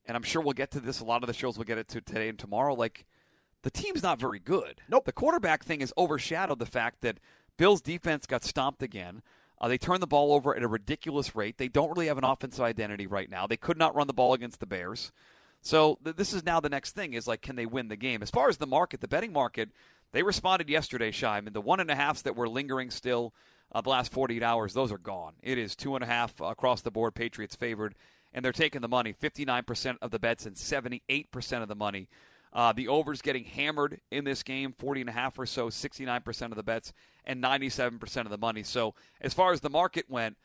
and 0.06 0.16
I'm 0.16 0.22
sure 0.22 0.40
we'll 0.40 0.52
get 0.52 0.70
to 0.72 0.80
this. 0.80 1.00
A 1.00 1.04
lot 1.04 1.24
of 1.24 1.26
the 1.26 1.32
shows 1.32 1.58
we'll 1.58 1.64
get 1.64 1.78
it 1.78 1.88
to 1.88 2.00
today 2.00 2.28
and 2.28 2.38
tomorrow. 2.38 2.74
Like 2.74 3.04
the 3.62 3.70
team's 3.70 4.04
not 4.04 4.20
very 4.20 4.38
good. 4.38 4.82
Nope. 4.88 5.06
The 5.06 5.12
quarterback 5.12 5.64
thing 5.64 5.80
has 5.80 5.92
overshadowed 5.98 6.60
the 6.60 6.66
fact 6.66 7.00
that 7.00 7.18
Bill's 7.56 7.82
defense 7.82 8.26
got 8.26 8.44
stomped 8.44 8.80
again. 8.80 9.22
Uh, 9.60 9.66
they 9.66 9.76
turn 9.76 10.00
the 10.00 10.06
ball 10.06 10.32
over 10.32 10.56
at 10.56 10.62
a 10.62 10.68
ridiculous 10.68 11.34
rate. 11.34 11.58
They 11.58 11.68
don't 11.68 11.90
really 11.90 12.06
have 12.06 12.16
an 12.16 12.24
offensive 12.24 12.64
identity 12.64 13.08
right 13.08 13.28
now. 13.28 13.48
They 13.48 13.56
could 13.56 13.76
not 13.76 13.96
run 13.96 14.06
the 14.06 14.14
ball 14.14 14.34
against 14.34 14.60
the 14.60 14.66
Bears. 14.66 15.10
So 15.62 15.98
th- 16.04 16.16
this 16.16 16.32
is 16.32 16.44
now 16.44 16.60
the 16.60 16.68
next 16.68 16.94
thing 16.94 17.14
is 17.14 17.26
like, 17.26 17.42
can 17.42 17.56
they 17.56 17.66
win 17.66 17.88
the 17.88 17.96
game? 17.96 18.22
As 18.22 18.30
far 18.30 18.48
as 18.48 18.56
the 18.56 18.66
market, 18.66 19.00
the 19.00 19.08
betting 19.08 19.32
market, 19.32 19.70
they 20.12 20.22
responded 20.22 20.68
yesterday, 20.68 21.10
Shime, 21.10 21.46
and 21.46 21.54
the 21.54 21.60
one 21.60 21.80
and 21.80 21.90
a 21.90 21.94
halfs 21.94 22.22
that 22.22 22.36
were 22.36 22.48
lingering 22.48 22.90
still 22.90 23.32
uh, 23.72 23.80
the 23.80 23.90
last 23.90 24.12
48 24.12 24.42
hours, 24.42 24.74
those 24.74 24.90
are 24.90 24.98
gone. 24.98 25.34
It 25.42 25.58
is 25.58 25.76
two 25.76 25.94
and 25.94 26.02
a 26.02 26.06
half 26.06 26.40
across 26.40 26.80
the 26.82 26.90
board, 26.90 27.14
Patriots 27.14 27.54
favored, 27.54 27.94
and 28.32 28.44
they're 28.44 28.52
taking 28.52 28.80
the 28.80 28.88
money. 28.88 29.12
59% 29.12 29.98
of 30.02 30.10
the 30.10 30.18
bets 30.18 30.46
and 30.46 30.56
78% 30.56 31.62
of 31.62 31.68
the 31.68 31.74
money. 31.76 32.08
Uh, 32.52 32.72
the 32.72 32.88
overs 32.88 33.22
getting 33.22 33.44
hammered 33.44 34.00
in 34.10 34.24
this 34.24 34.42
game, 34.42 34.74
40 34.76 35.02
and 35.02 35.10
a 35.10 35.12
half 35.12 35.38
or 35.38 35.46
so, 35.46 35.68
69% 35.68 36.42
of 36.50 36.56
the 36.56 36.64
bets 36.64 36.92
and 37.24 37.42
97% 37.42 38.16
of 38.22 38.30
the 38.30 38.38
money. 38.38 38.64
So 38.64 38.94
as 39.20 39.32
far 39.32 39.52
as 39.52 39.60
the 39.60 39.70
market 39.70 40.06
went, 40.08 40.36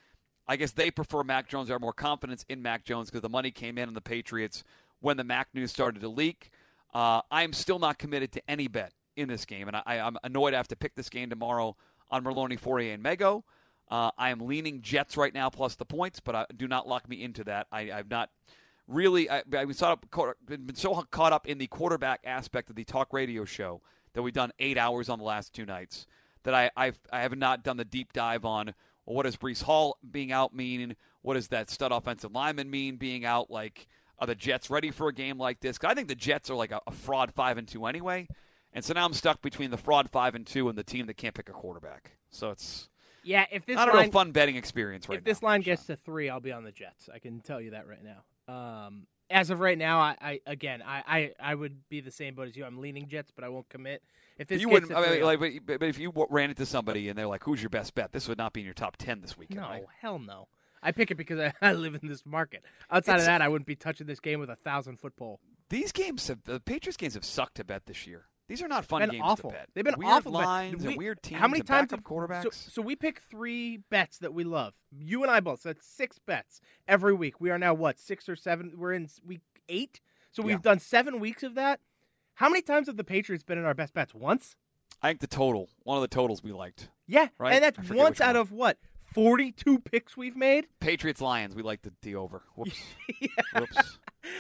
I 0.48 0.56
guess 0.56 0.72
they 0.72 0.92
prefer 0.92 1.24
Mac 1.24 1.50
Jones. 1.50 1.68
They 1.68 1.74
have 1.74 1.82
more 1.82 1.94
confidence 1.94 2.46
in 2.48 2.62
Mac 2.62 2.86
Jones 2.86 3.10
because 3.10 3.22
the 3.22 3.30
money 3.30 3.50
came 3.50 3.80
in 3.80 3.88
on 3.88 3.96
the 3.96 4.02
Patriots 4.02 4.64
when 5.06 5.18
the 5.18 5.24
Mac 5.24 5.50
news 5.54 5.70
started 5.70 6.02
to 6.02 6.10
leak. 6.10 6.50
Uh, 6.92 7.22
I 7.30 7.44
am 7.44 7.54
still 7.54 7.78
not 7.78 8.00
committed 8.00 8.32
to 8.32 8.50
any 8.50 8.68
bet 8.68 8.92
in 9.16 9.28
this 9.28 9.46
game, 9.46 9.68
and 9.68 9.78
I, 9.78 10.00
I'm 10.00 10.18
annoyed 10.24 10.56
I 10.56 10.58
have 10.58 10.68
to 10.70 10.76
pick 10.76 10.96
this 10.96 11.10
game 11.10 11.30
tomorrow 11.30 11.78
on 12.10 12.24
Merloni, 12.24 12.60
Fauria, 12.60 12.96
and 12.96 13.04
Mego. 13.04 13.44
Uh, 13.92 14.10
I 14.18 14.32
am 14.32 14.40
leaning 14.40 14.82
Jets 14.82 15.16
right 15.16 15.32
now 15.32 15.52
plus 15.52 15.76
the 15.76 15.86
points, 15.86 16.20
but 16.20 16.34
I, 16.34 16.46
do 16.58 16.68
not 16.68 16.88
lock 16.88 17.08
me 17.08 17.22
into 17.22 17.44
that. 17.44 17.68
I, 17.72 17.92
I've 17.92 18.10
not 18.10 18.32
really 18.88 19.30
I, 19.30 19.44
caught, 20.10 20.38
been 20.48 20.74
so 20.74 20.96
caught 21.12 21.34
up 21.34 21.48
in 21.48 21.60
the 21.60 21.68
quarterback 21.68 22.22
aspect 22.24 22.72
of 22.72 22.76
the 22.76 22.84
talk 22.84 23.14
radio 23.14 23.46
show 23.46 23.82
that 24.14 24.24
we've 24.24 24.34
done 24.34 24.54
eight 24.58 24.80
hours 24.80 25.08
on 25.08 25.20
the 25.20 25.26
last 25.26 25.54
two 25.54 25.68
nights 25.68 26.08
that 26.46 26.56
I 26.56 26.72
I've, 26.76 26.98
I 27.14 27.22
have 27.22 27.38
not 27.38 27.64
done 27.64 27.78
the 27.78 27.86
deep 27.86 28.12
dive 28.12 28.44
on 28.44 28.74
well, 29.06 29.18
what 29.18 29.24
does 29.24 29.38
Breece 29.38 29.62
Hall 29.62 30.00
being 30.10 30.32
out 30.32 30.56
mean? 30.56 30.96
What 31.22 31.36
does 31.36 31.50
that 31.50 31.70
stud 31.70 31.92
offensive 31.92 32.32
lineman 32.32 32.72
mean 32.72 32.96
being 32.96 33.24
out? 33.24 33.52
Like, 33.52 33.88
are 34.20 34.28
the 34.28 34.36
Jets 34.36 34.70
ready 34.70 34.92
for 34.92 35.08
a 35.08 35.14
game 35.14 35.38
like 35.38 35.60
this? 35.60 35.78
I 35.84 35.94
think 35.94 36.08
the 36.08 36.16
Jets 36.16 36.50
are 36.50 36.56
like 36.56 36.72
a, 36.72 36.82
a 36.88 36.92
fraud 36.92 37.34
five 37.34 37.58
and 37.58 37.68
two 37.68 37.86
anyway, 37.86 38.28
and 38.74 38.84
so 38.84 38.94
now 38.94 39.06
I'm 39.06 39.14
stuck 39.14 39.42
between 39.42 39.72
the 39.72 39.78
fraud 39.78 40.10
five 40.10 40.36
and 40.36 40.46
two 40.46 40.70
and 40.70 40.78
the 40.78 40.84
team 40.84 41.08
that 41.08 41.18
can't 41.18 41.36
pick 41.36 41.50
a 41.50 41.54
quarterback. 41.54 42.12
So 42.30 42.52
it's 42.52 42.90
Yeah, 43.24 43.46
if 43.52 43.66
this 43.66 43.76
not 43.76 43.90
a 43.90 43.94
line, 43.94 44.04
real 44.04 44.12
fun 44.12 44.32
betting 44.32 44.56
experience 44.56 45.08
right 45.10 45.18
if 45.18 45.24
this 45.24 45.42
line 45.44 45.62
gets 45.62 45.86
to 45.88 45.96
three, 45.96 46.30
I'll 46.30 46.40
be 46.40 46.52
on 46.52 46.64
the 46.64 46.72
Jets. 46.72 47.10
I 47.14 47.20
can 47.20 47.40
tell 47.42 47.62
you 47.62 47.72
that 47.72 47.88
right 47.88 48.04
now. 48.04 48.24
Um, 48.54 49.08
as 49.30 49.50
of 49.50 49.60
right 49.60 49.78
now, 49.78 50.00
I, 50.00 50.16
I 50.22 50.40
again, 50.46 50.84
I, 50.86 51.04
I, 51.08 51.52
I 51.52 51.56
would 51.56 51.90
be 51.90 52.02
the 52.02 52.12
same 52.12 52.36
boat 52.36 52.48
as 52.48 52.56
you. 52.56 52.66
I'm 52.66 52.80
leaning 52.80 53.08
Jets, 53.08 53.32
but 53.32 53.44
I 53.44 53.50
won't 53.50 53.68
commit. 53.70 54.04
If 54.38 54.48
this 54.48 54.62
you 54.62 54.70
wouldn't. 54.70 54.94
I 54.94 55.10
mean, 55.10 55.24
like, 55.24 55.40
but, 55.66 55.80
but 55.80 55.84
if 55.84 55.98
you 55.98 56.14
ran 56.30 56.50
into 56.50 56.66
somebody 56.66 57.10
and 57.10 57.18
they're 57.18 57.28
like, 57.28 57.44
"Who's 57.44 57.62
your 57.62 57.70
best 57.70 57.96
bet?" 57.96 58.12
This 58.12 58.28
would 58.28 58.38
not 58.38 58.54
be 58.54 58.62
in 58.62 58.66
your 58.66 58.74
top 58.74 58.98
ten 58.98 59.22
this 59.22 59.38
weekend. 59.38 59.62
no, 59.62 59.68
right? 59.68 59.84
hell 60.02 60.20
no. 60.20 60.48
I 60.86 60.92
pick 60.92 61.12
it 61.12 61.16
because 61.16 61.40
I, 61.40 61.54
I 61.62 61.74
live 61.74 61.96
in 62.02 62.08
this 62.08 62.26
market. 62.26 62.64
Outside 62.90 63.20
of 63.20 63.26
that, 63.26 63.42
I 63.42 63.48
wouldn't 63.50 63.68
be 63.68 63.76
touching 63.76 64.08
this 64.08 64.20
game 64.20 64.40
with 64.40 64.50
a 64.50 64.56
thousand 64.56 64.98
foot 65.00 65.16
pole. 65.18 65.40
These 65.70 65.92
games, 65.92 66.28
have, 66.28 66.44
the 66.44 66.60
Patriots 66.60 66.96
games, 66.98 67.16
have 67.16 67.26
sucked 67.26 67.56
to 67.56 67.64
bet 67.64 67.86
this 67.88 68.06
year. 68.06 68.26
These 68.48 68.62
are 68.62 68.68
not 68.68 68.86
fun 68.86 69.02
been 69.02 69.10
games 69.10 69.24
awful. 69.26 69.50
to 69.50 69.56
bet. 69.56 69.70
They've 69.74 69.84
been 69.84 69.96
weird 69.98 70.12
awful. 70.12 70.32
lines 70.32 70.84
we- 70.84 70.90
and 70.90 70.98
weird 70.98 71.24
teams. 71.24 71.42
How 71.42 71.48
many 71.48 71.64
times 71.64 71.90
have- 71.90 72.04
quarterbacks? 72.04 72.44
So, 72.44 72.50
so 72.52 72.82
we 72.84 72.96
pick 72.96 73.20
three 73.20 73.78
bets 73.90 74.20
that 74.20 74.34
we 74.36 74.44
love. 74.44 74.76
You 74.92 75.24
and 75.24 75.32
I 75.32 75.40
both. 75.40 75.62
So 75.62 75.70
that's 75.70 75.86
six 75.88 76.20
bets 76.20 76.62
every 76.88 77.14
week. 77.16 77.42
We 77.42 77.50
are 77.50 77.58
now 77.58 77.74
what 77.74 77.98
six 78.00 78.30
or 78.30 78.36
seven? 78.36 78.74
We're 78.78 78.94
in 78.94 79.10
week 79.26 79.42
eight. 79.68 80.00
So 80.32 80.44
we've 80.44 80.58
Yeah. 80.58 80.62
done 80.62 80.80
seven 80.80 81.20
weeks 81.20 81.42
of 81.42 81.56
that. 81.56 81.80
How 82.36 82.48
many 82.50 82.62
times 82.62 82.86
have 82.86 82.98
the 82.98 83.04
Patriots 83.04 83.44
been 83.44 83.58
in 83.58 83.66
our 83.66 83.74
best 83.74 83.96
bets? 83.96 84.14
Once. 84.14 84.56
I 85.02 85.08
think 85.10 85.22
the 85.22 85.28
total, 85.28 85.70
one 85.84 85.98
of 85.98 86.02
the 86.02 86.08
totals 86.08 86.44
we 86.44 86.52
liked. 86.52 86.90
Yeah, 87.08 87.30
Right? 87.40 87.54
and 87.54 87.64
that's 87.64 87.90
once 87.90 88.22
out 88.22 88.36
one. 88.36 88.36
of 88.38 88.52
what 88.52 88.78
forty-two 89.16 89.80
picks 89.80 90.16
we've 90.16 90.36
made. 90.36 90.68
Patriots 90.80 91.22
Lions, 91.22 91.56
we 91.56 91.64
like 91.64 91.82
the, 91.82 91.92
the 92.04 92.16
over. 92.16 92.44
Whoops. 92.56 92.80
Yeah. 93.20 93.60
Whoops. 93.62 93.98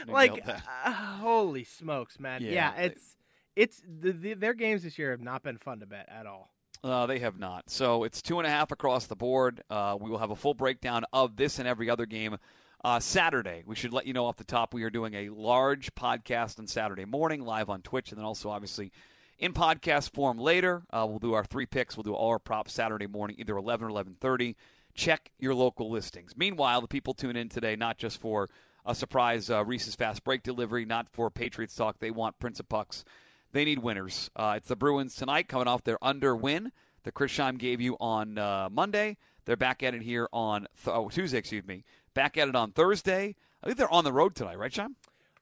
Like, 0.07 0.47
uh, 0.47 0.91
holy 0.91 1.63
smokes, 1.63 2.19
man! 2.19 2.41
Yeah, 2.43 2.51
Yeah, 2.51 2.73
they- 2.75 2.83
it's 2.85 3.17
it's 3.55 3.81
the, 3.87 4.11
the, 4.11 4.33
their 4.33 4.53
games 4.53 4.83
this 4.83 4.97
year 4.99 5.11
have 5.11 5.21
not 5.21 5.41
been 5.43 5.57
fun 5.57 5.79
to 5.79 5.85
bet 5.85 6.07
at 6.09 6.25
all. 6.25 6.51
Uh, 6.83 7.05
they 7.05 7.19
have 7.19 7.39
not. 7.39 7.69
So 7.69 8.03
it's 8.03 8.21
two 8.21 8.37
and 8.39 8.45
a 8.45 8.49
half 8.49 8.71
across 8.71 9.07
the 9.07 9.15
board. 9.15 9.63
Uh, 9.69 9.97
we 9.99 10.09
will 10.09 10.17
have 10.19 10.29
a 10.31 10.35
full 10.35 10.53
breakdown 10.53 11.03
of 11.13 11.35
this 11.37 11.57
and 11.57 11.67
every 11.67 11.89
other 11.89 12.05
game 12.05 12.37
uh, 12.83 12.99
Saturday. 12.99 13.63
We 13.65 13.75
should 13.75 13.93
let 13.93 14.05
you 14.05 14.13
know 14.13 14.25
off 14.25 14.35
the 14.35 14.43
top 14.43 14.73
we 14.73 14.83
are 14.83 14.89
doing 14.89 15.13
a 15.13 15.29
large 15.29 15.95
podcast 15.95 16.59
on 16.59 16.67
Saturday 16.67 17.05
morning, 17.05 17.41
live 17.41 17.69
on 17.69 17.81
Twitch, 17.81 18.11
and 18.11 18.17
then 18.19 18.25
also 18.25 18.49
obviously 18.49 18.91
in 19.37 19.53
podcast 19.53 20.13
form 20.13 20.37
later. 20.37 20.83
Uh, 20.91 21.05
we'll 21.07 21.19
do 21.19 21.33
our 21.33 21.43
three 21.43 21.65
picks. 21.65 21.97
We'll 21.97 22.03
do 22.03 22.13
all 22.13 22.29
our 22.29 22.39
props 22.39 22.73
Saturday 22.73 23.07
morning, 23.07 23.35
either 23.39 23.57
11 23.57 23.87
or 23.87 23.89
11:30. 23.89 24.55
Check 24.93 25.31
your 25.39 25.53
local 25.53 25.89
listings. 25.89 26.37
Meanwhile, 26.37 26.81
the 26.81 26.87
people 26.87 27.13
tune 27.13 27.35
in 27.35 27.49
today 27.49 27.75
not 27.75 27.97
just 27.97 28.19
for 28.19 28.49
a 28.85 28.95
surprise 28.95 29.49
uh, 29.49 29.65
Reese's 29.65 29.95
Fast 29.95 30.23
Break 30.23 30.43
delivery, 30.43 30.85
not 30.85 31.09
for 31.09 31.29
Patriots 31.29 31.75
talk. 31.75 31.99
They 31.99 32.11
want 32.11 32.39
Prince 32.39 32.59
of 32.59 32.69
Pucks. 32.69 33.03
They 33.51 33.65
need 33.65 33.79
winners. 33.79 34.29
Uh, 34.35 34.53
it's 34.57 34.67
the 34.67 34.75
Bruins 34.75 35.15
tonight, 35.15 35.47
coming 35.47 35.67
off 35.67 35.83
their 35.83 35.97
under 36.01 36.35
win 36.35 36.71
that 37.03 37.13
Chris 37.13 37.31
Scheim 37.31 37.57
gave 37.57 37.81
you 37.81 37.97
on 37.99 38.37
uh, 38.37 38.69
Monday. 38.71 39.17
They're 39.45 39.55
back 39.55 39.83
at 39.83 39.93
it 39.93 40.01
here 40.01 40.27
on 40.33 40.67
th- 40.83 40.95
oh, 40.95 41.09
Tuesday, 41.09 41.37
excuse 41.37 41.65
me. 41.65 41.83
Back 42.13 42.37
at 42.37 42.47
it 42.47 42.55
on 42.55 42.71
Thursday. 42.71 43.35
I 43.63 43.67
think 43.67 43.77
they're 43.77 43.91
on 43.91 44.03
the 44.03 44.13
road 44.13 44.35
tonight, 44.35 44.57
right, 44.57 44.73
Sean? 44.73 44.95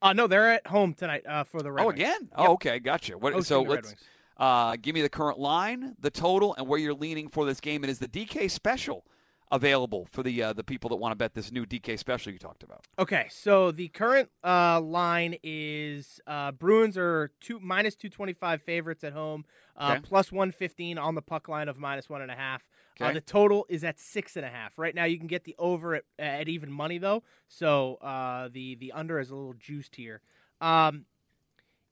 Uh, 0.04 0.12
no, 0.12 0.28
they're 0.28 0.52
at 0.52 0.68
home 0.68 0.94
tonight 0.94 1.24
uh, 1.26 1.46
for 1.46 1.62
the 1.62 1.72
Red 1.72 1.84
oh, 1.84 1.88
Wings. 1.88 2.00
again? 2.00 2.20
Yep. 2.22 2.30
Oh, 2.36 2.54
okay, 2.54 2.80
gotcha. 2.80 3.18
What, 3.18 3.32
Hosting 3.32 3.48
so 3.48 3.62
let's 3.62 3.96
uh, 4.38 4.76
give 4.82 4.94
me 4.94 5.02
the 5.02 5.10
current 5.10 5.40
line, 5.40 5.96
the 5.98 6.12
total, 6.12 6.54
and 6.56 6.68
where 6.68 6.78
you're 6.78 6.94
leaning 6.94 7.30
for 7.30 7.46
this 7.46 7.62
game. 7.62 7.84
And 7.84 7.90
is 7.90 8.00
the 8.00 8.10
DK 8.10 8.52
special 8.52 9.06
available 9.50 10.08
for 10.12 10.22
the 10.22 10.44
uh, 10.44 10.52
the 10.52 10.64
people 10.64 10.90
that 10.90 10.98
want 10.98 11.14
to 11.14 11.16
bet 11.16 11.36
this 11.36 11.54
new 11.54 11.66
DK 11.66 11.98
special 11.98 12.34
you 12.34 12.40
talked 12.40 12.64
about? 12.64 12.82
Okay, 13.00 13.28
so 13.30 13.72
the 13.72 13.88
current 13.90 14.30
uh, 14.44 14.82
line 14.82 15.38
is 15.42 16.20
uh, 16.28 16.52
Bruins 16.52 16.98
are 16.98 17.32
two 17.40 17.62
minus 17.62 17.96
two 17.96 18.10
twenty 18.10 18.34
five 18.34 18.62
favorites 18.62 19.06
at 19.06 19.14
home, 19.14 19.46
uh, 19.78 19.94
Okay. 19.94 20.02
plus 20.04 20.34
one 20.34 20.52
fifteen 20.52 20.98
on 20.98 21.16
the 21.16 21.22
puck 21.22 21.48
line 21.48 21.70
of 21.70 21.78
minus 21.78 22.10
one 22.10 22.22
and 22.22 22.32
a 22.32 22.36
half. 22.36 22.64
Uh, 23.00 23.12
the 23.12 23.22
total 23.22 23.66
is 23.70 23.84
at 23.84 24.00
six 24.00 24.36
and 24.36 24.46
a 24.46 24.50
half. 24.50 24.78
Right 24.78 24.94
now, 24.94 25.06
you 25.06 25.18
can 25.18 25.28
get 25.28 25.44
the 25.44 25.56
over 25.58 25.96
at, 25.96 26.04
at 26.20 26.48
even 26.48 26.72
money 26.72 26.98
though, 26.98 27.24
so 27.48 27.96
uh, 27.96 28.50
the 28.52 28.76
the 28.76 28.92
under 28.92 29.20
is 29.20 29.30
a 29.30 29.36
little 29.36 29.54
juiced 29.54 29.96
here. 29.96 30.22
Um, 30.62 31.06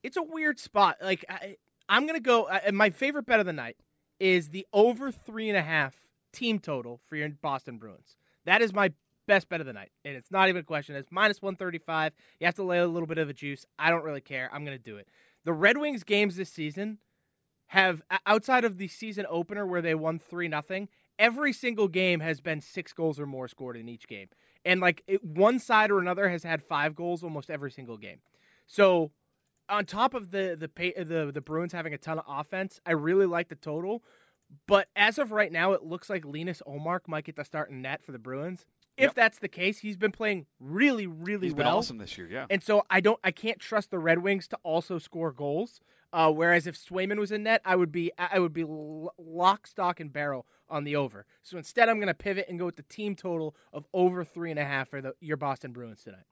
it's 0.02 0.16
a 0.16 0.22
weird 0.22 0.58
spot. 0.58 0.96
Like 1.02 1.24
I, 1.28 1.56
I'm 1.88 2.06
gonna 2.06 2.20
go. 2.20 2.44
Uh, 2.44 2.70
my 2.72 2.90
favorite 2.90 3.26
bet 3.26 3.40
of 3.40 3.46
the 3.46 3.52
night 3.52 3.76
is 4.20 4.50
the 4.50 4.66
over 4.72 5.10
three 5.10 5.48
and 5.48 5.58
a 5.58 5.62
half 5.62 5.96
team 6.32 6.58
total 6.58 7.00
for 7.06 7.16
your 7.16 7.28
Boston 7.28 7.78
Bruins. 7.78 8.16
That 8.44 8.62
is 8.62 8.72
my 8.72 8.92
best 9.26 9.48
bet 9.48 9.60
of 9.60 9.66
the 9.66 9.72
night, 9.72 9.90
and 10.04 10.16
it's 10.16 10.30
not 10.30 10.48
even 10.48 10.60
a 10.60 10.64
question. 10.64 10.96
It's 10.96 11.10
minus 11.10 11.42
one 11.42 11.56
thirty 11.56 11.78
five. 11.78 12.12
You 12.40 12.46
have 12.46 12.54
to 12.56 12.64
lay 12.64 12.78
a 12.78 12.86
little 12.86 13.06
bit 13.06 13.18
of 13.18 13.28
a 13.28 13.32
juice. 13.32 13.66
I 13.78 13.90
don't 13.90 14.04
really 14.04 14.20
care. 14.20 14.48
I'm 14.52 14.64
gonna 14.64 14.78
do 14.78 14.96
it. 14.96 15.08
The 15.44 15.52
Red 15.52 15.78
Wings 15.78 16.04
games 16.04 16.36
this 16.36 16.50
season 16.50 16.98
have 17.72 18.02
outside 18.26 18.64
of 18.64 18.76
the 18.76 18.86
season 18.86 19.24
opener 19.30 19.66
where 19.66 19.80
they 19.80 19.94
won 19.94 20.18
three 20.18 20.46
nothing. 20.46 20.88
Every 21.18 21.54
single 21.54 21.88
game 21.88 22.20
has 22.20 22.38
been 22.38 22.60
six 22.60 22.92
goals 22.92 23.18
or 23.18 23.24
more 23.24 23.48
scored 23.48 23.78
in 23.78 23.88
each 23.88 24.06
game, 24.06 24.28
and 24.62 24.78
like 24.78 25.02
it, 25.06 25.24
one 25.24 25.58
side 25.58 25.90
or 25.90 25.98
another 25.98 26.28
has 26.28 26.42
had 26.42 26.62
five 26.62 26.94
goals 26.94 27.24
almost 27.24 27.50
every 27.50 27.70
single 27.70 27.96
game. 27.96 28.18
So, 28.66 29.10
on 29.70 29.86
top 29.86 30.12
of 30.12 30.32
the 30.32 30.54
the 30.54 30.68
the 31.02 31.30
the 31.32 31.40
Bruins 31.40 31.72
having 31.72 31.94
a 31.94 31.98
ton 31.98 32.18
of 32.18 32.26
offense, 32.28 32.78
I 32.84 32.92
really 32.92 33.26
like 33.26 33.48
the 33.48 33.56
total. 33.56 34.02
But 34.66 34.88
as 34.94 35.18
of 35.18 35.32
right 35.32 35.50
now, 35.50 35.72
it 35.72 35.82
looks 35.82 36.10
like 36.10 36.26
Linus 36.26 36.60
Ullmark 36.68 37.08
might 37.08 37.24
get 37.24 37.36
the 37.36 37.44
start 37.44 37.70
in 37.70 37.80
net 37.80 38.04
for 38.04 38.12
the 38.12 38.18
Bruins. 38.18 38.66
If 39.02 39.14
that's 39.14 39.38
the 39.38 39.48
case, 39.48 39.78
he's 39.78 39.96
been 39.96 40.12
playing 40.12 40.46
really, 40.60 41.06
really 41.06 41.48
He's 41.48 41.54
been 41.54 41.66
well. 41.66 41.78
awesome 41.78 41.98
this 41.98 42.16
year, 42.16 42.28
yeah. 42.30 42.46
And 42.50 42.62
so 42.62 42.82
I 42.90 43.00
don't, 43.00 43.18
I 43.24 43.30
can't 43.30 43.58
trust 43.58 43.90
the 43.90 43.98
Red 43.98 44.18
Wings 44.22 44.48
to 44.48 44.58
also 44.62 44.98
score 44.98 45.32
goals. 45.32 45.80
Uh, 46.14 46.30
whereas 46.30 46.66
if 46.66 46.76
Swayman 46.76 47.18
was 47.18 47.32
in 47.32 47.42
net, 47.44 47.62
I 47.64 47.74
would 47.74 47.90
be, 47.90 48.12
I 48.18 48.38
would 48.38 48.52
be 48.52 48.64
lock, 48.66 49.66
stock, 49.66 49.98
and 49.98 50.12
barrel 50.12 50.46
on 50.68 50.84
the 50.84 50.94
over. 50.96 51.24
So 51.42 51.56
instead, 51.56 51.88
I'm 51.88 51.96
going 51.96 52.08
to 52.08 52.14
pivot 52.14 52.46
and 52.50 52.58
go 52.58 52.66
with 52.66 52.76
the 52.76 52.82
team 52.82 53.16
total 53.16 53.56
of 53.72 53.86
over 53.94 54.22
three 54.22 54.50
and 54.50 54.60
a 54.60 54.64
half 54.64 54.90
for 54.90 55.00
the 55.00 55.14
your 55.20 55.38
Boston 55.38 55.72
Bruins 55.72 56.02
tonight. 56.04 56.24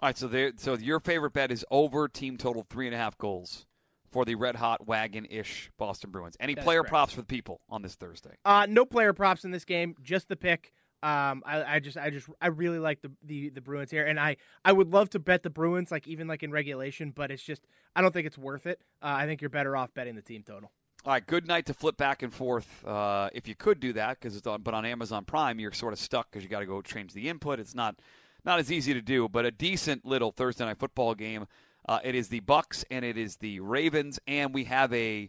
All 0.00 0.08
right, 0.08 0.16
so 0.18 0.28
there, 0.28 0.52
so 0.56 0.74
your 0.76 1.00
favorite 1.00 1.32
bet 1.32 1.50
is 1.50 1.64
over 1.70 2.06
team 2.08 2.36
total 2.36 2.64
three 2.70 2.86
and 2.86 2.94
a 2.94 2.98
half 2.98 3.18
goals 3.18 3.66
for 4.10 4.24
the 4.24 4.36
red 4.36 4.54
hot 4.56 4.86
wagon 4.86 5.24
ish 5.28 5.70
Boston 5.78 6.10
Bruins. 6.10 6.36
Any 6.38 6.54
That 6.54 6.60
is 6.60 6.64
player 6.64 6.80
correct. 6.80 6.90
props 6.90 7.12
for 7.14 7.20
the 7.22 7.26
people 7.26 7.60
on 7.68 7.82
this 7.82 7.96
Thursday? 7.96 8.36
Uh, 8.44 8.66
no 8.68 8.84
player 8.84 9.12
props 9.12 9.44
in 9.44 9.50
this 9.50 9.64
game, 9.64 9.96
just 10.02 10.28
the 10.28 10.36
pick. 10.36 10.72
Um, 11.04 11.42
I, 11.44 11.74
I 11.74 11.80
just, 11.80 11.98
I 11.98 12.08
just, 12.08 12.28
I 12.40 12.46
really 12.46 12.78
like 12.78 13.02
the, 13.02 13.10
the 13.22 13.50
the 13.50 13.60
Bruins 13.60 13.90
here, 13.90 14.06
and 14.06 14.18
I, 14.18 14.38
I 14.64 14.72
would 14.72 14.90
love 14.90 15.10
to 15.10 15.18
bet 15.18 15.42
the 15.42 15.50
Bruins, 15.50 15.90
like 15.90 16.08
even 16.08 16.26
like 16.26 16.42
in 16.42 16.50
regulation, 16.50 17.12
but 17.14 17.30
it's 17.30 17.42
just, 17.42 17.66
I 17.94 18.00
don't 18.00 18.12
think 18.12 18.26
it's 18.26 18.38
worth 18.38 18.66
it. 18.66 18.80
Uh, 19.02 19.14
I 19.18 19.26
think 19.26 19.42
you're 19.42 19.50
better 19.50 19.76
off 19.76 19.92
betting 19.92 20.14
the 20.14 20.22
team 20.22 20.42
total. 20.42 20.70
All 21.04 21.12
right, 21.12 21.26
good 21.26 21.46
night 21.46 21.66
to 21.66 21.74
flip 21.74 21.98
back 21.98 22.22
and 22.22 22.32
forth. 22.32 22.82
Uh, 22.86 23.28
if 23.34 23.46
you 23.46 23.54
could 23.54 23.80
do 23.80 23.92
that, 23.92 24.18
because 24.18 24.34
it's 24.34 24.46
on, 24.46 24.62
but 24.62 24.72
on 24.72 24.86
Amazon 24.86 25.26
Prime, 25.26 25.60
you're 25.60 25.72
sort 25.72 25.92
of 25.92 25.98
stuck 25.98 26.30
because 26.30 26.42
you 26.42 26.48
got 26.48 26.60
to 26.60 26.66
go 26.66 26.80
change 26.80 27.12
the 27.12 27.28
input. 27.28 27.60
It's 27.60 27.74
not 27.74 27.96
not 28.42 28.58
as 28.58 28.72
easy 28.72 28.94
to 28.94 29.02
do, 29.02 29.28
but 29.28 29.44
a 29.44 29.50
decent 29.50 30.06
little 30.06 30.32
Thursday 30.32 30.64
night 30.64 30.78
football 30.78 31.14
game. 31.14 31.46
Uh, 31.86 31.98
it 32.02 32.14
is 32.14 32.28
the 32.28 32.40
Bucks 32.40 32.82
and 32.90 33.04
it 33.04 33.18
is 33.18 33.36
the 33.36 33.60
Ravens, 33.60 34.18
and 34.26 34.54
we 34.54 34.64
have 34.64 34.90
a 34.94 35.28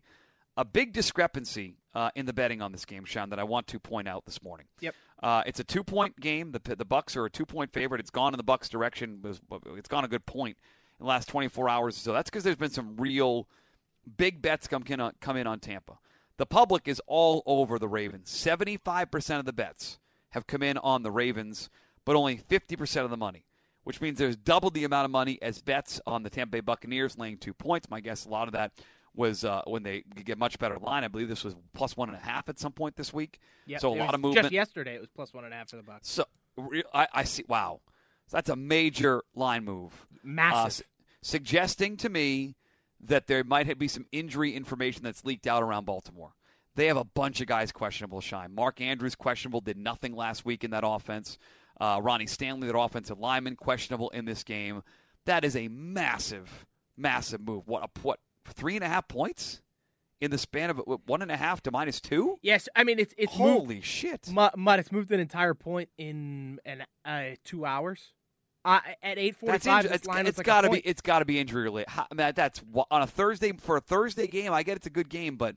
a 0.58 0.64
big 0.64 0.94
discrepancy 0.94 1.76
uh, 1.94 2.12
in 2.16 2.26
the 2.26 2.34
betting 2.34 2.62
on 2.62 2.72
this 2.72 2.86
game, 2.86 3.04
Sean, 3.04 3.30
that 3.30 3.40
I 3.40 3.44
want 3.44 3.68
to 3.68 3.80
point 3.80 4.08
out 4.08 4.26
this 4.26 4.42
morning. 4.42 4.68
Yep. 4.80 4.96
Uh, 5.26 5.42
it's 5.48 5.60
a 5.60 5.64
two 5.64 5.84
point 5.84 6.20
game. 6.20 6.52
The 6.52 6.76
the 6.76 6.86
Bucks 6.86 7.18
are 7.18 7.26
a 7.26 7.32
two 7.32 7.48
point 7.48 7.74
favorite. 7.74 8.00
It's 8.00 8.12
gone 8.12 8.36
in 8.36 8.38
the 8.38 8.44
Bucks' 8.44 8.70
direction. 8.70 9.22
It's 9.76 9.90
gone 9.90 10.06
a 10.06 10.08
good 10.08 10.28
point 10.28 10.56
in 11.00 11.04
the 11.04 11.10
last 11.10 11.28
24 11.30 11.68
hours. 11.68 11.98
So 11.98 12.14
that's 12.14 12.30
because 12.30 12.44
there's 12.44 12.56
been 12.58 12.70
some 12.70 12.96
real 12.96 13.48
big 14.18 14.40
bets 14.44 14.68
come 14.68 14.84
in 14.88 15.00
on, 15.00 15.14
come 15.20 15.36
in 15.36 15.48
on 15.48 15.60
Tampa. 15.60 15.98
The 16.38 16.46
public 16.46 16.88
is 16.88 17.02
all 17.08 17.42
over 17.48 17.80
the 17.80 17.88
Ravens. 17.88 18.30
75% 18.30 19.40
of 19.40 19.46
the 19.46 19.54
bets 19.54 19.98
have 20.30 20.46
come 20.46 20.62
in 20.62 20.78
on 20.78 21.02
the 21.02 21.10
Ravens, 21.10 21.72
but 22.06 22.16
only 22.16 22.38
50% 22.38 23.04
of 23.04 23.10
the 23.10 23.18
money, 23.18 23.46
which 23.84 24.02
means 24.02 24.20
there's 24.20 24.36
double 24.36 24.70
the 24.70 24.84
amount 24.84 25.06
of 25.06 25.12
money 25.12 25.40
as 25.42 25.60
bets 25.60 26.00
on 26.06 26.22
the 26.22 26.30
Tampa 26.30 26.52
Bay 26.52 26.60
Buccaneers 26.60 27.18
laying 27.18 27.40
two 27.40 27.54
points. 27.54 27.90
My 27.90 28.00
guess 28.00 28.26
a 28.26 28.30
lot 28.30 28.48
of 28.48 28.52
that 28.54 28.74
was 29.16 29.44
uh, 29.44 29.62
when 29.66 29.84
they 29.84 30.02
could 30.16 30.26
get 30.26 30.38
much 30.38 30.60
better 30.60 30.78
line. 30.78 31.04
I 31.04 31.08
believe 31.08 31.28
this 31.30 31.44
was 31.44 31.56
plus 31.74 31.96
one 31.98 32.10
and 32.10 32.18
a 32.18 32.22
half 32.22 32.50
at 32.50 32.60
some 32.60 32.72
point 32.72 32.96
this 32.96 33.14
week. 33.14 33.40
Yeah, 33.66 33.78
so 33.80 33.94
a 33.94 33.96
lot 33.96 34.14
of 34.14 34.20
movement. 34.20 34.46
Just 34.46 34.54
yesterday, 34.54 34.96
it 34.96 35.02
was 35.02 35.10
plus 35.16 35.34
one 35.34 35.44
and 35.46 35.54
a 35.54 35.58
half 35.58 35.70
for 35.70 35.78
the 35.78 35.84
Bucks. 35.84 36.10
So 36.10 36.26
I, 36.94 37.08
I 37.14 37.24
see. 37.24 37.44
Wow, 37.48 37.82
so 38.28 38.38
that's 38.38 38.50
a 38.50 38.56
major 38.56 39.24
line 39.34 39.64
move. 39.66 40.06
Uh, 40.14 40.18
Massive. 40.24 40.86
s- 40.86 41.06
suggesting 41.22 41.98
to 41.98 42.10
me 42.10 42.56
that 43.02 43.28
there 43.28 43.44
might 43.44 43.78
be 43.78 43.88
some 43.88 44.06
injury 44.12 44.56
information 44.56 45.04
that's 45.04 45.26
leaked 45.26 45.48
out 45.48 45.62
around 45.64 45.86
Baltimore. 45.86 46.34
They 46.76 46.88
have 46.88 46.98
a 46.98 47.04
bunch 47.06 47.40
of 47.42 47.48
guys 47.48 47.72
questionable. 47.72 48.20
Shine. 48.22 48.54
Mark 48.54 48.82
Andrews 48.82 49.16
questionable. 49.16 49.62
Did 49.62 49.78
nothing 49.78 50.16
last 50.16 50.44
week 50.46 50.64
in 50.64 50.72
that 50.72 50.84
offense. 50.86 51.38
Uh, 51.80 52.00
Ronnie 52.02 52.28
Stanley, 52.28 52.68
their 52.68 52.78
offensive 52.78 53.20
lineman, 53.20 53.56
questionable 53.56 54.10
in 54.10 54.26
this 54.26 54.44
game. 54.44 54.82
That 55.26 55.44
is 55.44 55.56
a 55.56 55.68
massive, 55.68 56.66
massive 56.98 57.42
move. 57.42 57.68
What? 57.68 57.84
A, 57.84 57.90
what? 58.02 58.20
Three 58.46 58.76
and 58.76 58.84
a 58.84 58.88
half 58.88 59.08
points 59.08 59.62
in 60.22 60.32
the 60.32 60.38
span 60.38 60.70
of 60.70 60.82
one 61.06 61.22
and 61.22 61.32
a 61.32 61.38
half 61.38 61.62
to 61.64 61.72
minus 61.72 62.00
two. 62.00 62.38
yes, 62.42 62.68
I 62.76 62.84
mean 62.84 63.00
it's 63.00 63.14
it's 63.18 63.38
moved. 63.38 63.60
Holy 63.60 63.82
shit! 63.82 64.30
Mud, 64.32 64.80
it's 64.80 64.92
moved 64.92 65.12
an 65.12 65.20
entire 65.20 65.54
point 65.54 65.90
in 65.98 66.60
an 66.66 66.84
uh, 67.04 67.36
two 67.44 67.66
hours. 67.66 68.14
Uh, 68.64 68.80
at 69.04 69.20
eight 69.20 69.36
forty-five, 69.36 69.86
it's, 69.86 69.94
it's 69.94 70.08
like 70.08 70.46
got 70.46 70.62
to 70.62 70.72
be 70.72 70.80
it's 70.80 71.02
got 71.02 71.20
to 71.20 71.26
be 71.26 71.40
injury 71.40 71.64
related. 71.64 71.92
I 71.96 72.06
mean, 72.14 72.32
that's 72.36 72.62
on 72.90 73.02
a 73.02 73.08
Thursday 73.08 73.52
for 73.54 73.78
a 73.78 73.82
Thursday 73.82 74.28
game. 74.28 74.54
I 74.54 74.64
get 74.64 74.78
it's 74.78 74.88
a 74.88 74.92
good 74.92 75.10
game, 75.10 75.36
but 75.36 75.56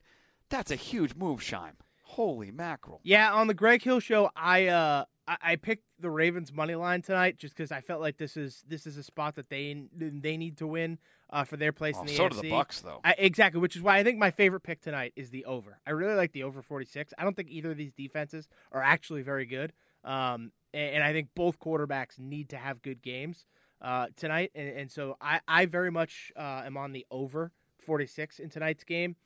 that's 0.51 0.71
a 0.71 0.77
huge 0.77 1.15
move, 1.15 1.43
Shime. 1.43 1.77
Holy 2.03 2.51
mackerel! 2.51 3.01
Yeah, 3.05 3.33
on 3.33 3.47
the 3.47 3.55
Greg 3.55 3.83
Hill 3.83 4.01
show, 4.01 4.31
I 4.37 4.67
uh 4.67 5.05
I, 5.27 5.37
I 5.43 5.57
picked 5.57 5.85
the 5.99 6.11
Ravens 6.11 6.53
money 6.53 6.75
line 6.75 7.01
tonight 7.01 7.39
just 7.39 7.55
because 7.57 7.73
I 7.73 7.81
felt 7.81 8.01
like 8.01 8.19
this 8.19 8.37
is 8.37 8.63
this 8.67 8.87
is 8.87 8.97
a 8.97 9.03
spot 9.03 9.37
that 9.37 9.49
they 9.49 9.85
they 9.95 10.37
need 10.37 10.59
to 10.59 10.67
win 10.67 10.99
uh, 11.31 11.45
for 11.45 11.57
their 11.57 11.73
place 11.73 11.95
Oh, 11.99 12.01
in 12.03 12.07
the 12.07 12.17
so 12.17 12.29
AFC. 12.29 12.31
do 12.31 12.41
the 12.43 12.51
Bucks, 12.51 12.81
though. 12.81 13.01
I, 13.05 13.15
exactly, 13.19 13.61
which 13.61 13.77
is 13.77 13.83
why 13.83 13.99
I 13.99 14.05
think 14.05 14.19
my 14.19 14.31
favorite 14.31 14.61
pick 14.63 14.81
tonight 14.81 15.13
is 15.17 15.31
the 15.31 15.45
over. 15.45 15.79
I 15.87 15.91
really 15.91 16.15
like 16.15 16.33
the 16.33 16.43
over 16.45 16.63
46. 16.63 17.13
I 17.19 17.25
don't 17.25 17.37
think 17.37 17.51
either 17.51 17.71
of 17.73 17.77
these 17.77 17.93
defenses 17.93 18.49
are 18.73 18.83
actually 18.83 19.23
very 19.23 19.47
good. 19.47 19.73
Um, 20.05 20.53
and, 20.73 20.95
and 20.97 21.05
I 21.05 21.13
think 21.13 21.29
both 21.35 21.59
quarterbacks 21.59 22.19
need 22.19 22.49
to 22.51 22.57
have 22.57 22.81
good 22.83 23.03
games 23.03 23.45
uh, 23.83 24.07
tonight. 24.17 24.51
And, 24.55 24.69
and 24.69 24.91
so 24.91 25.17
I, 25.21 25.41
I 25.47 25.67
very 25.67 25.91
much 25.91 26.33
uh, 26.37 26.63
am 26.65 26.77
on 26.77 26.93
the 26.93 27.05
over 27.11 27.53
46 27.85 28.39
in 28.39 28.49
tonight's 28.49 28.85
game. 28.85 29.17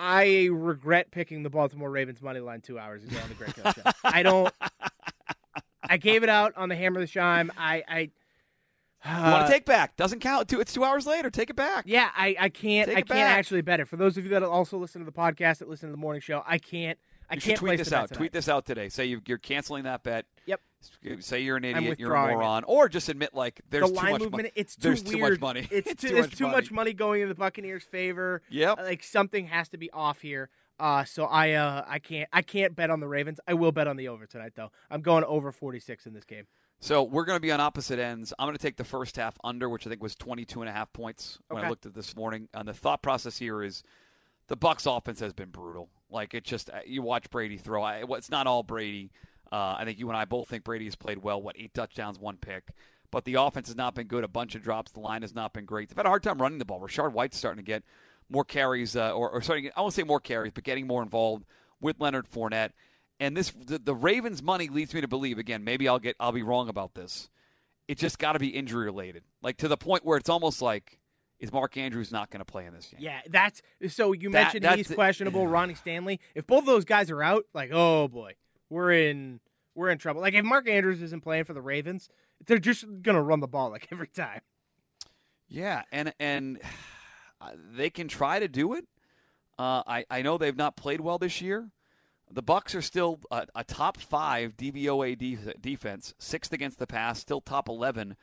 I 0.00 0.48
regret 0.52 1.10
picking 1.10 1.42
the 1.42 1.50
Baltimore 1.50 1.90
Ravens 1.90 2.22
money 2.22 2.38
line 2.40 2.60
two 2.60 2.78
hours 2.78 3.02
ago 3.02 3.16
on 3.22 3.28
the 3.28 3.34
Great 3.34 3.54
Show. 3.56 3.82
I 4.04 4.22
don't. 4.22 4.52
I 5.90 5.96
gave 5.96 6.22
it 6.22 6.28
out 6.28 6.52
on 6.56 6.68
the 6.68 6.76
Hammer 6.76 7.00
of 7.00 7.06
the 7.06 7.12
Shime. 7.12 7.50
I. 7.58 7.82
I 7.88 8.10
you 9.16 9.22
want 9.22 9.44
uh, 9.44 9.46
to 9.46 9.52
take 9.52 9.64
back? 9.64 9.96
Doesn't 9.96 10.20
count. 10.20 10.48
Two, 10.48 10.60
it's 10.60 10.72
two 10.72 10.84
hours 10.84 11.06
later. 11.06 11.30
Take 11.30 11.50
it 11.50 11.56
back. 11.56 11.84
yeah, 11.86 12.10
I, 12.16 12.36
I 12.38 12.48
can't 12.48 12.88
I 12.90 12.94
can't 12.94 13.08
back. 13.08 13.38
actually 13.38 13.62
bet 13.62 13.80
it. 13.80 13.88
For 13.88 13.96
those 13.96 14.16
of 14.16 14.24
you 14.24 14.30
that 14.30 14.42
also 14.42 14.78
listen 14.78 15.00
to 15.00 15.04
the 15.04 15.12
podcast, 15.12 15.58
that 15.58 15.68
listen 15.68 15.88
to 15.88 15.92
the 15.92 15.98
morning 15.98 16.20
show, 16.20 16.42
I 16.46 16.58
can't 16.58 16.98
I 17.30 17.34
you 17.34 17.40
can't 17.40 17.58
tweet 17.58 17.78
this 17.78 17.92
out. 17.92 18.12
Tweet 18.12 18.32
this 18.32 18.48
out 18.48 18.64
today. 18.64 18.88
Say 18.88 19.06
you, 19.06 19.20
you're 19.26 19.38
canceling 19.38 19.84
that 19.84 20.02
bet. 20.02 20.26
Yep. 20.46 20.60
Say 21.20 21.40
you're 21.40 21.56
an 21.56 21.64
idiot. 21.64 21.98
You're 21.98 22.14
a 22.14 22.20
withdrawing 22.20 22.30
it. 22.32 22.34
moron, 22.34 22.64
or 22.64 22.88
just 22.88 23.08
admit 23.08 23.34
like 23.34 23.60
there's 23.68 23.90
the 23.90 23.96
too 23.96 24.10
much 24.10 24.20
movement, 24.20 24.32
money. 24.32 24.50
it's 24.54 24.76
too 24.76 24.82
there's 24.82 25.02
weird. 25.04 25.14
too 25.16 25.30
much 25.30 25.40
money. 25.40 25.68
It's, 25.70 25.90
It's 25.90 26.02
too, 26.02 26.08
too 26.08 26.14
there's 26.14 26.26
much 26.26 26.38
too 26.38 26.44
money. 26.44 26.56
much 26.56 26.70
money 26.70 26.92
going 26.92 27.22
in 27.22 27.28
the 27.28 27.34
Buccaneers' 27.34 27.84
favor. 27.84 28.42
Yep. 28.50 28.78
Like 28.78 29.02
something 29.02 29.46
has 29.48 29.68
to 29.70 29.76
be 29.76 29.90
off 29.90 30.20
here. 30.20 30.48
Uh, 30.78 31.04
so 31.04 31.24
I 31.24 31.52
uh 31.52 31.84
I 31.86 31.98
can't 31.98 32.28
I 32.32 32.42
can't 32.42 32.74
bet 32.76 32.90
on 32.90 33.00
the 33.00 33.08
Ravens. 33.08 33.40
I 33.46 33.54
will 33.54 33.72
bet 33.72 33.88
on 33.88 33.96
the 33.96 34.08
over 34.08 34.26
tonight 34.26 34.52
though. 34.54 34.70
I'm 34.90 35.02
going 35.02 35.24
over 35.24 35.50
46 35.52 36.06
in 36.06 36.14
this 36.14 36.24
game. 36.24 36.46
So 36.80 37.02
we're 37.02 37.24
going 37.24 37.36
to 37.36 37.40
be 37.40 37.50
on 37.50 37.60
opposite 37.60 37.98
ends. 37.98 38.32
I'm 38.38 38.46
going 38.46 38.56
to 38.56 38.62
take 38.62 38.76
the 38.76 38.84
first 38.84 39.16
half 39.16 39.36
under, 39.42 39.68
which 39.68 39.86
I 39.86 39.90
think 39.90 40.02
was 40.02 40.14
22 40.14 40.60
and 40.62 40.68
a 40.68 40.72
half 40.72 40.92
points 40.92 41.38
when 41.48 41.64
I 41.64 41.68
looked 41.70 41.86
at 41.86 41.94
this 41.94 42.14
morning. 42.14 42.48
And 42.54 42.68
the 42.68 42.74
thought 42.74 43.02
process 43.02 43.38
here 43.38 43.62
is 43.62 43.82
the 44.46 44.56
Bucks 44.56 44.86
offense 44.86 45.18
has 45.20 45.32
been 45.32 45.50
brutal. 45.50 45.88
Like 46.10 46.34
it 46.34 46.44
just 46.44 46.70
uh, 46.70 46.80
you 46.86 47.02
watch 47.02 47.28
Brady 47.30 47.56
throw. 47.56 47.82
I, 47.82 48.04
it's 48.10 48.30
not 48.30 48.46
all 48.46 48.62
Brady. 48.62 49.10
Uh, 49.50 49.76
I 49.78 49.84
think 49.84 49.98
you 49.98 50.08
and 50.08 50.16
I 50.16 50.24
both 50.24 50.48
think 50.48 50.64
Brady 50.64 50.84
has 50.84 50.94
played 50.94 51.18
well. 51.18 51.42
What 51.42 51.56
eight 51.58 51.74
touchdowns, 51.74 52.18
one 52.18 52.36
pick. 52.36 52.70
But 53.10 53.24
the 53.24 53.34
offense 53.34 53.68
has 53.68 53.76
not 53.76 53.94
been 53.94 54.06
good. 54.06 54.22
A 54.22 54.28
bunch 54.28 54.54
of 54.54 54.62
drops. 54.62 54.92
The 54.92 55.00
line 55.00 55.22
has 55.22 55.34
not 55.34 55.52
been 55.52 55.64
great. 55.64 55.88
They've 55.88 55.96
had 55.96 56.06
a 56.06 56.10
hard 56.10 56.22
time 56.22 56.40
running 56.40 56.58
the 56.58 56.64
ball. 56.64 56.80
Rachaad 56.80 57.12
White's 57.12 57.38
starting 57.38 57.64
to 57.64 57.66
get 57.66 57.82
more 58.28 58.44
carries, 58.44 58.94
uh, 58.94 59.12
or, 59.12 59.30
or 59.30 59.40
starting. 59.40 59.70
I 59.76 59.80
won't 59.80 59.94
say 59.94 60.02
more 60.02 60.20
carries, 60.20 60.52
but 60.52 60.64
getting 60.64 60.86
more 60.86 61.02
involved 61.02 61.44
with 61.80 61.98
Leonard 61.98 62.28
Fournette. 62.30 62.70
And 63.20 63.36
this 63.36 63.50
the, 63.50 63.78
the 63.78 63.94
Ravens 63.94 64.42
money 64.42 64.68
leads 64.68 64.94
me 64.94 65.00
to 65.00 65.08
believe 65.08 65.38
again. 65.38 65.64
Maybe 65.64 65.88
I'll 65.88 65.98
get 65.98 66.16
I'll 66.20 66.32
be 66.32 66.42
wrong 66.42 66.68
about 66.68 66.94
this. 66.94 67.28
It 67.88 67.98
just 67.98 68.18
got 68.18 68.32
to 68.32 68.38
be 68.38 68.48
injury 68.48 68.84
related, 68.84 69.24
like 69.42 69.56
to 69.58 69.68
the 69.68 69.76
point 69.76 70.04
where 70.04 70.18
it's 70.18 70.28
almost 70.28 70.60
like 70.62 70.98
is 71.40 71.52
Mark 71.52 71.76
Andrews 71.76 72.10
not 72.10 72.30
going 72.30 72.40
to 72.40 72.44
play 72.44 72.66
in 72.66 72.74
this 72.74 72.86
game? 72.86 73.00
Yeah, 73.00 73.20
that's 73.28 73.62
so. 73.88 74.12
You 74.12 74.30
That- 74.30 74.54
mentioned 74.54 74.76
he's 74.76 74.90
questionable. 74.94 75.46
Ronnie 75.46 75.74
Stanley. 75.74 76.20
If 76.34 76.46
both 76.46 76.60
of 76.60 76.66
those 76.66 76.84
guys 76.84 77.10
are 77.10 77.22
out, 77.22 77.44
like, 77.54 77.70
oh 77.72 78.08
boy, 78.08 78.34
we're 78.68 78.92
in 78.92 79.40
we're 79.74 79.90
in 79.90 79.98
trouble. 79.98 80.20
Like 80.20 80.34
if 80.34 80.44
Mark 80.44 80.68
Andrews 80.68 81.00
isn't 81.02 81.22
playing 81.22 81.44
for 81.44 81.54
the 81.54 81.62
Ravens, 81.62 82.08
they're 82.46 82.58
just 82.58 82.84
gonna 83.02 83.22
run 83.22 83.40
the 83.40 83.48
ball 83.48 83.70
like 83.70 83.88
every 83.92 84.08
time. 84.08 84.40
Yeah, 85.48 85.82
and 85.90 86.12
and 86.20 86.60
they 87.72 87.90
can 87.90 88.08
try 88.08 88.38
to 88.38 88.48
do 88.48 88.74
it. 88.74 88.84
Uh, 89.58 89.82
I 89.86 90.04
I 90.10 90.22
know 90.22 90.38
they've 90.38 90.56
not 90.56 90.76
played 90.76 91.00
well 91.00 91.18
this 91.18 91.40
year. 91.40 91.70
The 92.30 92.42
Bucks 92.42 92.74
are 92.74 92.82
still 92.82 93.20
a, 93.30 93.46
a 93.54 93.64
top 93.64 93.96
five 93.96 94.56
DVOA 94.56 95.16
de- 95.16 95.54
defense, 95.60 96.14
sixth 96.18 96.52
against 96.52 96.78
the 96.78 96.86
pass, 96.86 97.18
still 97.18 97.40
top 97.40 97.68
eleven 97.68 98.16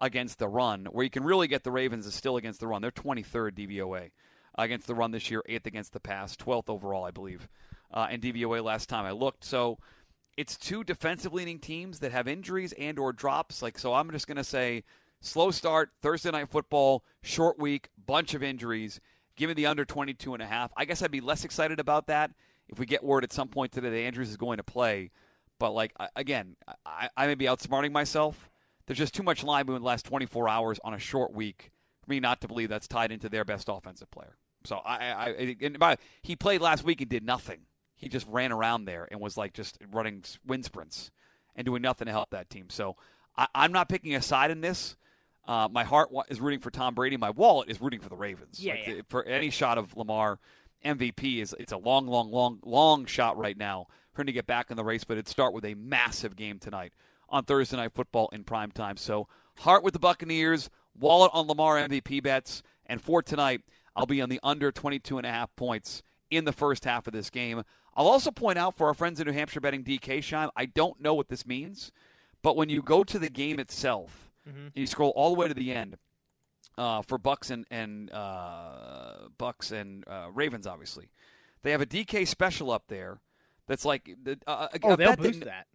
against 0.00 0.38
the 0.38 0.48
run. 0.48 0.86
Where 0.86 1.04
you 1.04 1.10
can 1.10 1.24
really 1.24 1.48
get 1.48 1.64
the 1.64 1.72
Ravens 1.72 2.06
is 2.06 2.14
still 2.14 2.36
against 2.36 2.60
the 2.60 2.68
run. 2.68 2.82
They're 2.82 2.90
twenty 2.90 3.22
third 3.22 3.56
DVOA 3.56 4.10
against 4.56 4.86
the 4.86 4.94
run 4.94 5.10
this 5.10 5.30
year, 5.30 5.42
eighth 5.48 5.66
against 5.66 5.92
the 5.92 6.00
pass, 6.00 6.36
twelfth 6.36 6.70
overall, 6.70 7.04
I 7.04 7.10
believe, 7.10 7.48
uh, 7.92 8.08
in 8.10 8.20
DVOA 8.20 8.62
last 8.62 8.88
time 8.88 9.04
I 9.04 9.12
looked. 9.12 9.44
So 9.44 9.78
it's 10.36 10.56
two 10.56 10.84
defensive 10.84 11.32
leaning 11.32 11.58
teams 11.58 11.98
that 11.98 12.12
have 12.12 12.28
injuries 12.28 12.72
and 12.78 12.96
or 12.98 13.12
drops. 13.12 13.60
Like 13.60 13.76
so, 13.78 13.92
I'm 13.94 14.10
just 14.12 14.28
going 14.28 14.36
to 14.36 14.44
say 14.44 14.84
slow 15.20 15.50
start 15.50 15.90
Thursday 16.00 16.30
night 16.30 16.48
football, 16.48 17.04
short 17.22 17.58
week, 17.58 17.88
bunch 18.06 18.34
of 18.34 18.42
injuries. 18.42 19.00
Give 19.34 19.48
me 19.48 19.54
the 19.54 19.66
under 19.66 19.84
22 19.84 20.34
and 20.34 20.42
a 20.42 20.46
half. 20.46 20.72
I 20.76 20.84
guess 20.84 21.02
I'd 21.02 21.10
be 21.10 21.20
less 21.20 21.44
excited 21.44 21.80
about 21.80 22.06
that 22.06 22.30
if 22.68 22.78
we 22.78 22.86
get 22.86 23.02
word 23.02 23.24
at 23.24 23.32
some 23.32 23.48
point 23.48 23.72
today 23.72 23.90
that 23.90 23.96
Andrews 23.96 24.30
is 24.30 24.36
going 24.36 24.58
to 24.58 24.64
play. 24.64 25.10
But 25.58 25.72
like 25.72 25.92
again, 26.14 26.56
I, 26.86 27.08
I 27.16 27.26
may 27.26 27.34
be 27.34 27.46
outsmarting 27.46 27.92
myself. 27.92 28.50
There's 28.86 28.98
just 28.98 29.14
too 29.14 29.22
much 29.22 29.44
line 29.44 29.62
movement 29.62 29.78
in 29.78 29.82
the 29.82 29.88
last 29.88 30.06
24 30.06 30.48
hours 30.48 30.80
on 30.82 30.94
a 30.94 30.98
short 30.98 31.32
week 31.32 31.72
for 32.02 32.10
me 32.10 32.20
not 32.20 32.40
to 32.40 32.48
believe 32.48 32.68
that's 32.68 32.88
tied 32.88 33.12
into 33.12 33.28
their 33.28 33.44
best 33.44 33.68
offensive 33.68 34.10
player. 34.10 34.36
So 34.64 34.76
I, 34.76 34.96
I, 34.96 35.24
I 35.26 35.56
and 35.60 35.78
by, 35.78 35.96
he 36.22 36.36
played 36.36 36.60
last 36.60 36.84
week 36.84 37.00
and 37.00 37.10
did 37.10 37.22
nothing. 37.22 37.60
He 37.96 38.08
just 38.08 38.26
ran 38.28 38.52
around 38.52 38.84
there 38.84 39.08
and 39.10 39.20
was 39.20 39.36
like 39.36 39.52
just 39.52 39.78
running 39.92 40.24
wind 40.46 40.64
sprints 40.64 41.10
and 41.56 41.64
doing 41.64 41.82
nothing 41.82 42.06
to 42.06 42.12
help 42.12 42.30
that 42.30 42.48
team. 42.48 42.70
So 42.70 42.96
I, 43.36 43.46
I'm 43.54 43.72
not 43.72 43.88
picking 43.88 44.14
a 44.14 44.22
side 44.22 44.50
in 44.50 44.60
this. 44.60 44.96
Uh, 45.46 45.68
my 45.70 45.84
heart 45.84 46.10
is 46.28 46.40
rooting 46.40 46.60
for 46.60 46.70
Tom 46.70 46.94
Brady. 46.94 47.16
My 47.16 47.30
wallet 47.30 47.70
is 47.70 47.80
rooting 47.80 48.00
for 48.00 48.10
the 48.10 48.16
Ravens. 48.16 48.60
Yeah, 48.60 48.74
Like, 48.74 48.86
yeah. 48.86 49.00
For 49.08 49.24
any 49.24 49.50
shot 49.50 49.78
of 49.78 49.96
Lamar 49.96 50.38
MVP 50.84 51.40
is 51.40 51.54
it's 51.58 51.72
a 51.72 51.78
long, 51.78 52.06
long, 52.06 52.30
long, 52.30 52.60
long 52.64 53.06
shot 53.06 53.36
right 53.36 53.56
now 53.56 53.86
for 54.12 54.22
him 54.22 54.26
to 54.26 54.32
get 54.32 54.46
back 54.46 54.70
in 54.70 54.76
the 54.76 54.84
race. 54.84 55.04
But 55.04 55.14
it'd 55.14 55.28
start 55.28 55.54
with 55.54 55.64
a 55.64 55.74
massive 55.74 56.36
game 56.36 56.58
tonight 56.58 56.92
on 57.28 57.44
Thursday 57.44 57.76
Night 57.76 57.92
Football 57.94 58.28
in 58.32 58.44
prime 58.44 58.70
time. 58.70 58.96
So 58.96 59.28
heart 59.58 59.82
with 59.82 59.92
the 59.92 59.98
Buccaneers, 59.98 60.70
wallet 60.98 61.30
on 61.34 61.46
Lamar 61.46 61.76
MVP 61.76 62.22
bets, 62.22 62.62
and 62.86 63.00
for 63.00 63.22
tonight 63.22 63.62
I'll 63.94 64.06
be 64.06 64.22
on 64.22 64.28
the 64.28 64.40
under 64.42 64.70
22 64.70 65.18
and 65.18 65.26
a 65.26 65.30
half 65.30 65.54
points 65.56 66.02
in 66.30 66.44
the 66.44 66.52
first 66.52 66.84
half 66.84 67.06
of 67.06 67.12
this 67.12 67.30
game. 67.30 67.62
I'll 67.96 68.06
also 68.06 68.30
point 68.30 68.58
out 68.58 68.76
for 68.76 68.86
our 68.86 68.94
friends 68.94 69.18
in 69.18 69.26
New 69.26 69.32
Hampshire 69.32 69.60
betting 69.60 69.82
DK 69.82 70.22
Shime, 70.22 70.50
I 70.56 70.66
don't 70.66 71.00
know 71.00 71.14
what 71.14 71.28
this 71.28 71.44
means, 71.44 71.90
but 72.42 72.56
when 72.56 72.68
you 72.68 72.80
go 72.80 73.02
to 73.02 73.18
the 73.18 73.28
game 73.28 73.58
itself 73.58 74.30
mm-hmm. 74.48 74.66
and 74.66 74.76
you 74.76 74.86
scroll 74.86 75.10
all 75.16 75.34
the 75.34 75.40
way 75.40 75.48
to 75.48 75.54
the 75.54 75.72
end 75.72 75.96
uh, 76.78 77.02
for 77.02 77.18
Bucks 77.18 77.50
and 77.50 77.66
and 77.70 78.10
uh, 78.12 79.28
Bucks 79.36 79.70
and 79.72 80.04
uh, 80.08 80.28
Ravens, 80.32 80.66
obviously, 80.66 81.10
they 81.62 81.72
have 81.72 81.80
a 81.82 81.86
DK 81.86 82.26
special 82.26 82.70
up 82.70 82.84
there 82.88 83.20
that's 83.66 83.84
like 83.84 84.08
the, 84.22 84.38
uh, 84.46 84.68
Oh, 84.82 84.92
a 84.92 84.96
they'll 84.96 84.96
bet 84.96 85.18
that- 85.18 85.18
boost 85.18 85.44
that. 85.44 85.66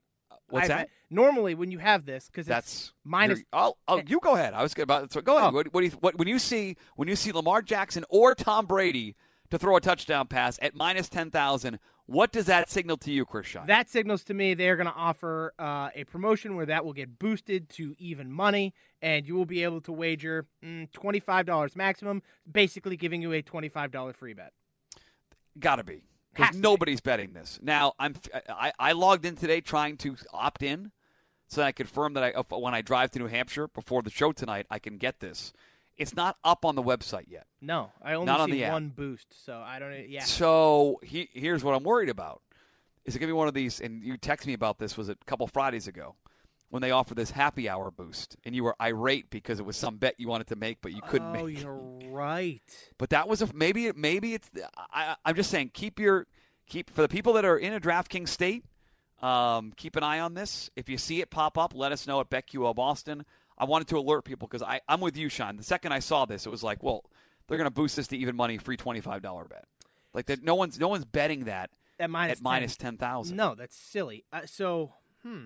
What's 0.49 0.65
I- 0.65 0.75
that? 0.75 0.89
Normally, 1.09 1.53
when 1.55 1.69
you 1.71 1.77
have 1.77 2.05
this, 2.05 2.27
because 2.27 2.47
That's 2.47 2.91
minus- 3.03 3.43
Oh, 3.53 3.75
oh, 3.87 4.01
you 4.07 4.19
go 4.19 4.33
ahead. 4.35 4.53
I 4.55 4.63
was 4.63 4.73
about. 4.79 5.11
So 5.13 5.21
go 5.21 5.37
ahead. 5.37 5.51
Oh. 5.51 5.53
What, 5.55 5.73
what 5.73 5.81
do 5.81 5.85
you, 5.87 5.91
what, 5.99 6.17
when 6.17 6.27
you 6.27 6.39
see 6.39 6.75
when 6.95 7.07
you 7.07 7.15
see 7.15 7.31
Lamar 7.31 7.61
Jackson 7.61 8.03
or 8.09 8.33
Tom 8.35 8.65
Brady 8.65 9.15
to 9.51 9.59
throw 9.59 9.75
a 9.77 9.81
touchdown 9.81 10.27
pass 10.27 10.57
at 10.61 10.73
minus 10.75 11.09
ten 11.09 11.29
thousand, 11.29 11.77
what 12.05 12.31
does 12.31 12.45
that 12.47 12.69
signal 12.69 12.97
to 12.97 13.11
you, 13.11 13.25
Chris 13.25 13.47
Shaw? 13.47 13.65
That 13.65 13.89
signals 13.89 14.23
to 14.25 14.33
me 14.33 14.53
they're 14.53 14.75
going 14.75 14.87
to 14.87 14.95
offer 14.95 15.53
uh, 15.57 15.89
a 15.95 16.03
promotion 16.03 16.55
where 16.55 16.65
that 16.65 16.83
will 16.83 16.93
get 16.93 17.17
boosted 17.17 17.69
to 17.69 17.95
even 17.97 18.31
money, 18.31 18.73
and 19.01 19.25
you 19.25 19.35
will 19.35 19.45
be 19.45 19.63
able 19.63 19.81
to 19.81 19.91
wager 19.91 20.45
mm, 20.63 20.89
$25 20.91 21.75
maximum, 21.75 22.21
basically 22.51 22.97
giving 22.97 23.21
you 23.21 23.31
a 23.33 23.41
$25 23.41 24.15
free 24.15 24.33
bet. 24.33 24.51
Got 25.59 25.77
to 25.77 25.83
be 25.83 26.03
because 26.33 26.49
to 26.49 26.53
be. 26.53 26.59
nobody's 26.61 26.99
betting 26.99 27.33
this. 27.33 27.59
Now 27.61 27.93
I'm 27.99 28.15
I, 28.49 28.73
I 28.79 28.91
logged 28.93 29.25
in 29.25 29.35
today 29.35 29.61
trying 29.61 29.97
to 29.97 30.15
opt 30.33 30.63
in 30.63 30.91
so 31.47 31.61
that 31.61 31.67
I 31.67 31.71
confirm 31.71 32.13
that 32.13 32.23
I 32.23 32.55
when 32.55 32.73
I 32.73 32.81
drive 32.81 33.11
to 33.11 33.19
New 33.19 33.27
Hampshire 33.27 33.67
before 33.67 34.01
the 34.01 34.09
show 34.09 34.31
tonight 34.31 34.65
I 34.69 34.79
can 34.79 34.97
get 34.97 35.19
this. 35.19 35.53
It's 35.97 36.15
not 36.15 36.37
up 36.43 36.65
on 36.65 36.75
the 36.75 36.83
website 36.83 37.25
yet. 37.27 37.45
No, 37.61 37.91
I 38.01 38.13
only 38.13 38.25
Not 38.25 38.39
on 38.39 38.49
see 38.49 38.53
the 38.53 38.65
app. 38.65 38.73
one 38.73 38.89
boost, 38.89 39.45
so 39.45 39.61
I 39.65 39.79
don't. 39.79 40.09
Yeah, 40.09 40.23
So 40.23 40.99
he, 41.03 41.29
here's 41.33 41.63
what 41.63 41.75
I'm 41.75 41.83
worried 41.83 42.09
about. 42.09 42.41
Is 43.05 43.15
it 43.15 43.19
going 43.19 43.27
to 43.27 43.33
be 43.33 43.37
one 43.37 43.47
of 43.47 43.53
these? 43.53 43.79
And 43.79 44.03
you 44.03 44.17
texted 44.17 44.47
me 44.47 44.53
about 44.53 44.79
this. 44.79 44.97
Was 44.97 45.09
it 45.09 45.17
a 45.21 45.25
couple 45.25 45.45
Fridays 45.47 45.87
ago 45.87 46.15
when 46.69 46.81
they 46.81 46.89
offered 46.89 47.17
this 47.17 47.29
happy 47.29 47.69
hour 47.69 47.91
boost, 47.91 48.35
and 48.43 48.55
you 48.55 48.63
were 48.63 48.75
irate 48.81 49.29
because 49.29 49.59
it 49.59 49.65
was 49.65 49.77
some 49.77 49.97
bet 49.97 50.15
you 50.17 50.27
wanted 50.27 50.47
to 50.47 50.55
make, 50.55 50.79
but 50.81 50.91
you 50.91 51.01
couldn't 51.03 51.27
oh, 51.27 51.31
make. 51.33 51.43
Oh, 51.43 51.47
you're 51.47 52.11
right. 52.11 52.61
But 52.97 53.11
that 53.11 53.27
was 53.27 53.43
a 53.43 53.53
maybe. 53.53 53.91
Maybe 53.91 54.33
it's. 54.33 54.49
I, 54.91 55.15
I'm 55.23 55.35
just 55.35 55.51
saying. 55.51 55.71
Keep 55.73 55.99
your 55.99 56.25
keep 56.65 56.89
for 56.89 57.03
the 57.03 57.07
people 57.07 57.33
that 57.33 57.45
are 57.45 57.57
in 57.57 57.73
a 57.73 57.79
DraftKings 57.79 58.29
state. 58.29 58.65
Um, 59.21 59.71
keep 59.77 59.95
an 59.95 60.03
eye 60.03 60.19
on 60.19 60.33
this. 60.33 60.69
If 60.75 60.89
you 60.89 60.97
see 60.97 61.21
it 61.21 61.29
pop 61.29 61.57
up, 61.57 61.73
let 61.75 61.91
us 61.91 62.07
know 62.07 62.19
at 62.19 62.29
BetQL 62.29 62.75
Boston. 62.75 63.23
I 63.63 63.65
wanted 63.65 63.87
to 63.87 63.97
alert 63.97 64.25
people 64.25 64.45
because 64.45 64.61
I'm 64.89 64.99
with 64.99 65.15
you, 65.15 65.29
Sean. 65.29 65.55
The 65.55 65.63
second 65.63 65.93
I 65.93 65.99
saw 65.99 66.25
this, 66.25 66.45
it 66.45 66.49
was 66.49 66.63
like, 66.63 66.83
well, 66.83 67.05
they're 67.47 67.57
going 67.57 67.65
to 67.65 67.71
boost 67.71 67.95
this 67.95 68.07
to 68.07 68.17
even 68.17 68.35
money, 68.35 68.57
free 68.57 68.75
twenty 68.75 68.99
five 68.99 69.21
dollar 69.21 69.45
bet. 69.45 69.63
Like 70.13 70.25
that, 70.25 70.43
no 70.43 70.55
one's 70.55 70.77
no 70.77 70.89
one's 70.89 71.05
betting 71.05 71.45
that 71.45 71.69
At 71.97 72.09
minus 72.09 72.39
at 72.39 72.43
minus 72.43 72.75
ten 72.75 72.97
thousand. 72.97 73.37
No, 73.37 73.55
that's 73.55 73.77
silly. 73.77 74.25
Uh, 74.33 74.41
so, 74.45 74.91
hmm. 75.21 75.45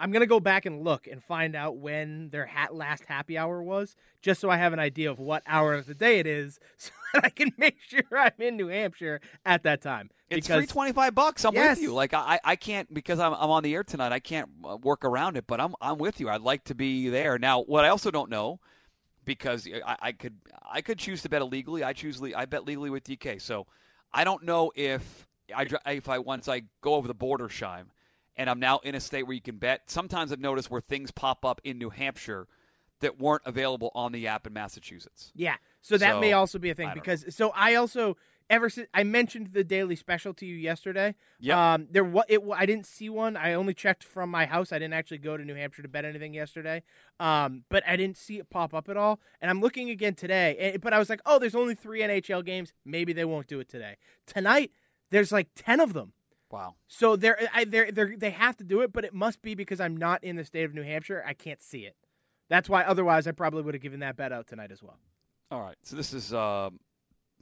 I'm 0.00 0.12
gonna 0.12 0.26
go 0.26 0.40
back 0.40 0.64
and 0.66 0.82
look 0.82 1.06
and 1.06 1.22
find 1.22 1.56
out 1.56 1.76
when 1.78 2.30
their 2.30 2.46
ha- 2.46 2.68
last 2.72 3.04
happy 3.06 3.36
hour 3.36 3.62
was, 3.62 3.96
just 4.22 4.40
so 4.40 4.48
I 4.50 4.56
have 4.56 4.72
an 4.72 4.78
idea 4.78 5.10
of 5.10 5.18
what 5.18 5.42
hour 5.46 5.74
of 5.74 5.86
the 5.86 5.94
day 5.94 6.18
it 6.20 6.26
is, 6.26 6.60
so 6.76 6.90
that 7.14 7.24
I 7.24 7.30
can 7.30 7.52
make 7.58 7.78
sure 7.80 8.02
I'm 8.16 8.32
in 8.38 8.56
New 8.56 8.68
Hampshire 8.68 9.20
at 9.44 9.62
that 9.64 9.80
time. 9.82 10.10
It's 10.30 10.46
because 10.46 10.60
free 10.60 10.66
twenty 10.66 10.92
five 10.92 11.14
bucks. 11.14 11.44
I'm 11.44 11.54
Yes. 11.54 11.76
with 11.78 11.82
you. 11.84 11.94
Like 11.94 12.14
I, 12.14 12.38
I 12.44 12.54
can't 12.56 12.92
because 12.92 13.18
I'm, 13.18 13.32
I'm 13.34 13.50
on 13.50 13.62
the 13.62 13.74
air 13.74 13.82
tonight. 13.82 14.12
I 14.12 14.20
can't 14.20 14.48
uh, 14.68 14.76
work 14.76 15.04
around 15.04 15.36
it. 15.36 15.46
But 15.46 15.60
I'm 15.60 15.74
I'm 15.80 15.98
with 15.98 16.20
you. 16.20 16.28
I'd 16.28 16.42
like 16.42 16.64
to 16.64 16.74
be 16.74 17.08
there. 17.08 17.38
Now, 17.38 17.62
what 17.62 17.84
I 17.84 17.88
also 17.88 18.10
don't 18.10 18.30
know 18.30 18.60
because 19.24 19.66
I, 19.86 19.96
I 20.00 20.12
could 20.12 20.36
I 20.70 20.80
could 20.80 20.98
choose 20.98 21.22
to 21.22 21.28
bet 21.28 21.42
illegally. 21.42 21.82
I 21.82 21.92
choose 21.92 22.22
I 22.22 22.44
bet 22.44 22.64
legally 22.66 22.90
with 22.90 23.04
DK. 23.04 23.40
So 23.40 23.66
I 24.12 24.24
don't 24.24 24.44
know 24.44 24.70
if 24.76 25.26
I 25.54 25.66
if 25.86 26.08
I 26.08 26.18
once 26.18 26.46
I 26.48 26.62
go 26.82 26.94
over 26.94 27.08
the 27.08 27.14
border, 27.14 27.48
Shime, 27.48 27.86
and 28.38 28.48
I'm 28.48 28.60
now 28.60 28.78
in 28.78 28.94
a 28.94 29.00
state 29.00 29.24
where 29.24 29.34
you 29.34 29.42
can 29.42 29.58
bet. 29.58 29.90
Sometimes 29.90 30.32
I've 30.32 30.40
noticed 30.40 30.70
where 30.70 30.80
things 30.80 31.10
pop 31.10 31.44
up 31.44 31.60
in 31.64 31.76
New 31.76 31.90
Hampshire 31.90 32.46
that 33.00 33.20
weren't 33.20 33.42
available 33.44 33.90
on 33.94 34.12
the 34.12 34.26
app 34.26 34.46
in 34.46 34.52
Massachusetts. 34.52 35.32
Yeah. 35.34 35.56
So 35.82 35.98
that 35.98 36.20
may 36.20 36.32
also 36.32 36.58
be 36.58 36.70
a 36.70 36.74
thing 36.74 36.90
because 36.94 37.24
so 37.34 37.50
I 37.54 37.74
also 37.74 38.16
ever 38.50 38.68
since 38.68 38.88
I 38.94 39.04
mentioned 39.04 39.50
the 39.52 39.62
daily 39.62 39.96
special 39.96 40.34
to 40.34 40.46
you 40.46 40.54
yesterday. 40.54 41.14
Yeah. 41.38 41.74
Um, 41.74 41.86
there 41.90 42.04
wa- 42.04 42.24
it 42.28 42.40
I 42.54 42.66
didn't 42.66 42.86
see 42.86 43.08
one. 43.08 43.36
I 43.36 43.54
only 43.54 43.74
checked 43.74 44.02
from 44.02 44.30
my 44.30 44.46
house. 44.46 44.72
I 44.72 44.78
didn't 44.78 44.94
actually 44.94 45.18
go 45.18 45.36
to 45.36 45.44
New 45.44 45.54
Hampshire 45.54 45.82
to 45.82 45.88
bet 45.88 46.04
anything 46.04 46.34
yesterday. 46.34 46.82
Um, 47.20 47.64
but 47.68 47.82
I 47.86 47.96
didn't 47.96 48.16
see 48.16 48.38
it 48.38 48.50
pop 48.50 48.74
up 48.74 48.88
at 48.88 48.96
all. 48.96 49.20
And 49.40 49.50
I'm 49.50 49.60
looking 49.60 49.90
again 49.90 50.14
today. 50.14 50.56
And, 50.58 50.80
but 50.80 50.92
I 50.92 50.98
was 50.98 51.08
like, 51.08 51.20
oh, 51.26 51.38
there's 51.38 51.54
only 51.54 51.74
three 51.74 52.00
NHL 52.00 52.44
games. 52.44 52.72
Maybe 52.84 53.12
they 53.12 53.24
won't 53.24 53.46
do 53.46 53.60
it 53.60 53.68
today. 53.68 53.96
Tonight, 54.26 54.72
there's 55.10 55.32
like 55.32 55.48
ten 55.54 55.80
of 55.80 55.92
them. 55.92 56.12
Wow. 56.50 56.76
So 56.86 57.16
they're 57.16 57.38
I 57.52 57.64
they're, 57.64 57.92
they're 57.92 58.14
they 58.16 58.30
have 58.30 58.56
to 58.56 58.64
do 58.64 58.80
it, 58.80 58.92
but 58.92 59.04
it 59.04 59.12
must 59.12 59.42
be 59.42 59.54
because 59.54 59.80
I'm 59.80 59.96
not 59.96 60.24
in 60.24 60.36
the 60.36 60.44
state 60.44 60.64
of 60.64 60.74
New 60.74 60.82
Hampshire. 60.82 61.22
I 61.26 61.34
can't 61.34 61.60
see 61.60 61.80
it. 61.80 61.96
That's 62.48 62.68
why. 62.68 62.84
Otherwise, 62.84 63.26
I 63.26 63.32
probably 63.32 63.62
would 63.62 63.74
have 63.74 63.82
given 63.82 64.00
that 64.00 64.16
bet 64.16 64.32
out 64.32 64.46
tonight 64.46 64.72
as 64.72 64.82
well. 64.82 64.98
All 65.50 65.60
right. 65.60 65.76
So 65.82 65.96
this 65.96 66.14
is 66.14 66.32
um, 66.32 66.80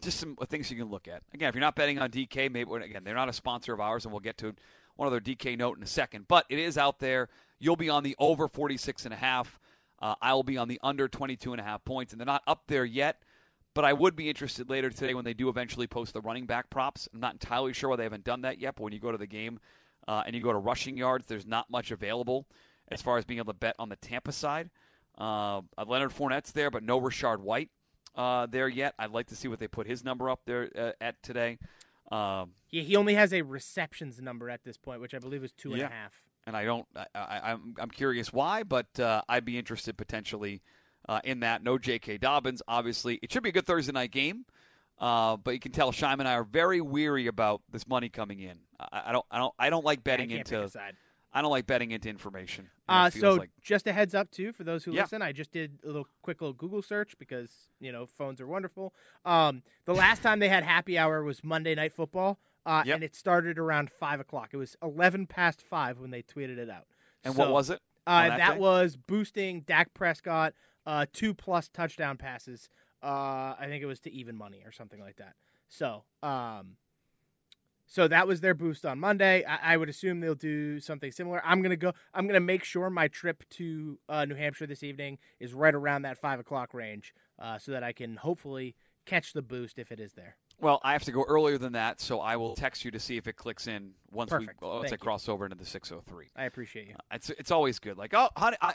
just 0.01 0.19
some 0.19 0.37
things 0.49 0.71
you 0.71 0.77
can 0.77 0.91
look 0.91 1.09
at. 1.09 1.23
Again, 1.33 1.49
if 1.49 1.55
you're 1.55 1.61
not 1.61 1.77
betting 1.77 1.99
on 1.99 2.11
DK, 2.11 2.51
maybe 2.51 2.71
again 2.73 3.05
they're 3.05 3.15
not 3.15 3.29
a 3.29 3.33
sponsor 3.33 3.73
of 3.73 3.81
ours, 3.81 4.05
and 4.05 4.13
we'll 4.13 4.21
get 4.21 4.39
to 4.39 4.55
one 4.97 5.07
other 5.07 5.21
DK 5.21 5.57
note 5.57 5.77
in 5.77 5.83
a 5.83 5.87
second. 5.89 6.27
But 6.29 6.47
it 6.49 6.59
is 6.59 6.77
out 6.77 6.99
there. 6.99 7.29
You'll 7.59 7.77
be 7.77 7.89
on 7.89 8.03
the 8.03 8.17
over 8.19 8.49
46 8.49 9.05
and 9.05 9.15
a 9.15 9.17
half. 9.17 9.59
Uh, 10.01 10.15
I 10.21 10.35
will 10.35 10.43
be 10.43 10.59
on 10.59 10.69
the 10.69 10.79
under 10.83 11.09
22 11.09 11.53
and 11.53 11.61
a 11.61 11.65
half 11.65 11.85
points, 11.85 12.13
and 12.13 12.21
they're 12.21 12.27
not 12.27 12.43
up 12.47 12.65
there 12.67 12.85
yet. 12.85 13.23
But 13.77 13.85
I 13.85 13.93
would 13.93 14.17
be 14.17 14.31
interested 14.31 14.71
later 14.71 14.89
today 14.89 15.13
when 15.13 15.27
they 15.27 15.35
do 15.35 15.51
eventually 15.51 15.87
post 15.87 16.15
the 16.15 16.23
running 16.23 16.47
back 16.47 16.71
props. 16.71 17.11
I'm 17.13 17.21
not 17.21 17.35
entirely 17.35 17.75
sure 17.75 17.91
why 17.91 17.97
they 17.97 18.05
haven't 18.05 18.25
done 18.25 18.41
that 18.41 18.59
yet. 18.59 18.75
But 18.75 18.85
when 18.85 18.95
you 18.95 18.99
go 18.99 19.13
to 19.13 19.19
the 19.19 19.27
game 19.27 19.61
uh, 20.09 20.23
and 20.25 20.35
you 20.35 20.41
go 20.41 20.51
to 20.51 20.59
rushing 20.59 20.97
yards, 20.97 21.27
there's 21.27 21.45
not 21.45 21.69
much 21.69 21.91
available 21.91 22.47
as 22.89 23.03
far 23.03 23.19
as 23.19 23.27
being 23.27 23.37
able 23.37 23.53
to 23.53 23.59
bet 23.59 23.77
on 23.79 23.91
the 23.91 23.97
Tampa 23.97 24.33
side. 24.33 24.71
Uh, 25.19 25.61
Leonard 25.87 26.13
Fournette's 26.13 26.53
there, 26.53 26.71
but 26.71 26.85
no 26.85 26.99
Rachaad 26.99 27.41
White 27.41 27.69
uh, 28.15 28.47
there 28.47 28.67
yet. 28.67 28.95
I'd 28.99 29.11
like 29.11 29.27
to 29.27 29.37
see 29.37 29.47
what 29.47 29.59
they 29.59 29.69
put 29.69 29.87
his 29.87 30.03
number 30.03 30.31
up 30.31 30.41
there 30.47 30.71
uh, 30.75 30.93
at 30.99 31.23
today. 31.23 31.59
Um, 32.11 32.53
Yeah, 32.71 32.81
he 32.81 32.97
only 32.97 33.13
has 33.13 33.35
a 33.35 33.43
receptions 33.43 34.23
number 34.23 34.49
at 34.49 34.65
this 34.65 34.79
point, 34.79 35.03
which 35.03 35.13
I 35.13 35.19
believe 35.19 35.45
is 35.45 35.53
two 35.53 35.75
and 35.75 35.83
a 35.83 35.89
half. 35.89 36.25
and 36.47 36.57
I 36.57 36.65
don't. 36.65 36.87
I, 36.97 37.07
I, 37.15 37.53
I'm 37.53 37.75
I'm 37.79 37.91
curious 37.91 38.33
why, 38.33 38.63
but 38.63 38.99
uh, 38.99 39.21
I'd 39.29 39.45
be 39.45 39.59
interested 39.59 39.99
potentially 39.99 40.63
uh, 41.09 41.21
in 41.25 41.41
that. 41.41 41.63
No 41.63 41.79
J.K. 41.79 42.19
Dobbins, 42.19 42.63
obviously. 42.69 43.19
It 43.23 43.33
should 43.33 43.43
be 43.43 43.49
a 43.51 43.53
good 43.53 43.67
Thursday 43.67 43.93
night 43.93 44.11
game, 44.11 44.45
uh, 44.99 45.37
but 45.37 45.53
you 45.53 45.61
can 45.61 45.73
tell 45.73 45.93
Shime 45.93 46.21
and 46.21 46.29
I 46.29 46.35
are 46.35 46.45
very 46.45 46.81
weary 46.81 47.27
about 47.27 47.63
this 47.71 47.87
money 47.87 48.09
coming 48.09 48.41
in. 48.41 48.59
I, 48.81 49.03
I 49.07 49.13
don't. 49.13 49.25
I 49.31 49.39
don't. 49.39 49.55
I 49.59 49.71
don't 49.71 49.85
like 49.85 50.03
betting 50.05 50.31
I 50.33 50.37
can't 50.37 50.49
pick 50.49 50.59
into. 50.63 50.81
I 51.33 51.43
don't 51.43 51.51
like 51.51 51.67
betting 51.67 51.91
into 51.91 52.09
information. 52.09 52.71
Uh, 52.89 53.11
so 53.11 53.35
like, 53.35 53.51
just 53.61 53.87
a 53.87 53.93
heads 53.93 54.15
up 54.15 54.31
too 54.31 54.53
for 54.53 54.65
those 54.65 54.85
who 54.85 54.93
Yeah. 54.93 55.03
listen, 55.03 55.21
I 55.21 55.33
just 55.33 55.53
did 55.53 55.81
a 55.85 55.87
little 55.87 56.07
quick 56.23 56.41
little 56.41 56.55
Google 56.55 56.81
search 56.81 57.19
because 57.19 57.51
you 57.79 57.93
know 57.93 58.07
phones 58.07 58.41
are 58.41 58.47
wonderful. 58.47 58.95
Um, 59.27 59.63
the 59.85 59.93
last 59.95 60.23
time 60.23 60.39
they 60.39 60.49
had 60.49 60.65
happy 60.65 60.97
hour 60.97 61.23
was 61.23 61.45
Monday 61.45 61.75
Night 61.75 61.93
Football, 61.93 62.39
uh, 62.65 62.85
Yep. 62.87 62.95
and 62.95 63.05
it 63.05 63.15
started 63.15 63.59
around 63.59 63.91
five 63.91 64.19
o'clock. 64.19 64.51
It 64.53 64.57
was 64.57 64.77
eleven 64.83 65.27
past 65.27 65.61
five 65.61 65.99
when 65.99 66.11
they 66.11 66.23
tweeted 66.23 66.57
it 66.57 66.71
out. 66.71 66.87
and 67.23 67.35
So, 67.35 67.41
what 67.41 67.53
was 67.53 67.69
it? 67.69 67.81
Uh, 68.07 68.29
that 68.29 68.39
that 68.39 68.59
was 68.59 68.97
boosting 68.97 69.61
Dak 69.63 69.93
Prescott 69.93 70.55
uh, 70.87 71.07
two 71.13 71.35
plus 71.35 71.69
touchdown 71.69 72.17
passes. 72.17 72.69
Uh, 73.03 73.55
I 73.59 73.67
think 73.67 73.83
it 73.83 73.87
was 73.87 74.01
to 74.01 74.13
even 74.13 74.37
money 74.37 74.63
or 74.65 74.73
something 74.73 75.01
like 75.01 75.17
that. 75.17 75.35
So, 75.69 76.05
um, 76.23 76.77
so 77.87 78.09
that 78.09 78.27
was 78.27 78.41
their 78.41 78.55
boost 78.55 78.85
on 78.85 78.99
Monday. 78.99 79.45
I, 79.45 79.75
I 79.75 79.77
would 79.77 79.89
assume 79.89 80.21
they'll 80.21 80.35
do 80.35 80.81
something 80.81 81.13
similar. 81.13 81.41
I'm 81.45 81.63
gonna 81.63 81.77
go. 81.77 81.93
I'm 82.15 82.27
gonna 82.27 82.41
make 82.41 82.65
sure 82.65 82.91
my 82.91 83.09
trip 83.09 83.45
to 83.51 83.99
uh, 84.09 84.25
New 84.25 84.35
Hampshire 84.35 84.67
this 84.67 84.83
evening 84.83 85.19
is 85.39 85.55
right 85.55 85.75
around 85.75 86.03
that 86.03 86.19
five 86.19 86.41
o'clock 86.41 86.75
range, 86.75 87.15
uh, 87.39 87.59
so 87.59 87.73
that 87.73 87.85
I 87.85 87.93
can 87.93 88.17
hopefully 88.17 88.75
catch 89.05 89.33
the 89.33 89.43
boost 89.43 89.79
if 89.79 89.93
it 89.93 90.01
is 90.01 90.15
there. 90.15 90.37
Well, 90.59 90.81
I 90.83 90.93
have 90.93 91.05
to 91.05 91.13
go 91.13 91.23
earlier 91.29 91.59
than 91.59 91.75
that, 91.75 92.01
so 92.01 92.19
I 92.19 92.37
will 92.37 92.55
text 92.55 92.85
you 92.85 92.91
to 92.91 92.99
see 92.99 93.19
if 93.19 93.29
it 93.29 93.35
clicks 93.35 93.67
in 93.67 93.93
once 94.11 94.31
Perfect. 94.31 94.61
we 94.61 94.67
once 94.67 94.83
Thank 94.85 94.93
I 94.93 94.95
you. 94.95 94.99
cross 94.99 95.29
over 95.29 95.45
into 95.45 95.57
the 95.57 95.67
603. 95.67 96.31
I 96.35 96.45
appreciate 96.45 96.89
you. 96.89 96.95
It's 97.13 97.31
it's 97.31 97.51
always 97.51 97.79
good. 97.79 97.99
Like, 97.99 98.15
oh, 98.15 98.31
honey, 98.37 98.57
I, 98.61 98.73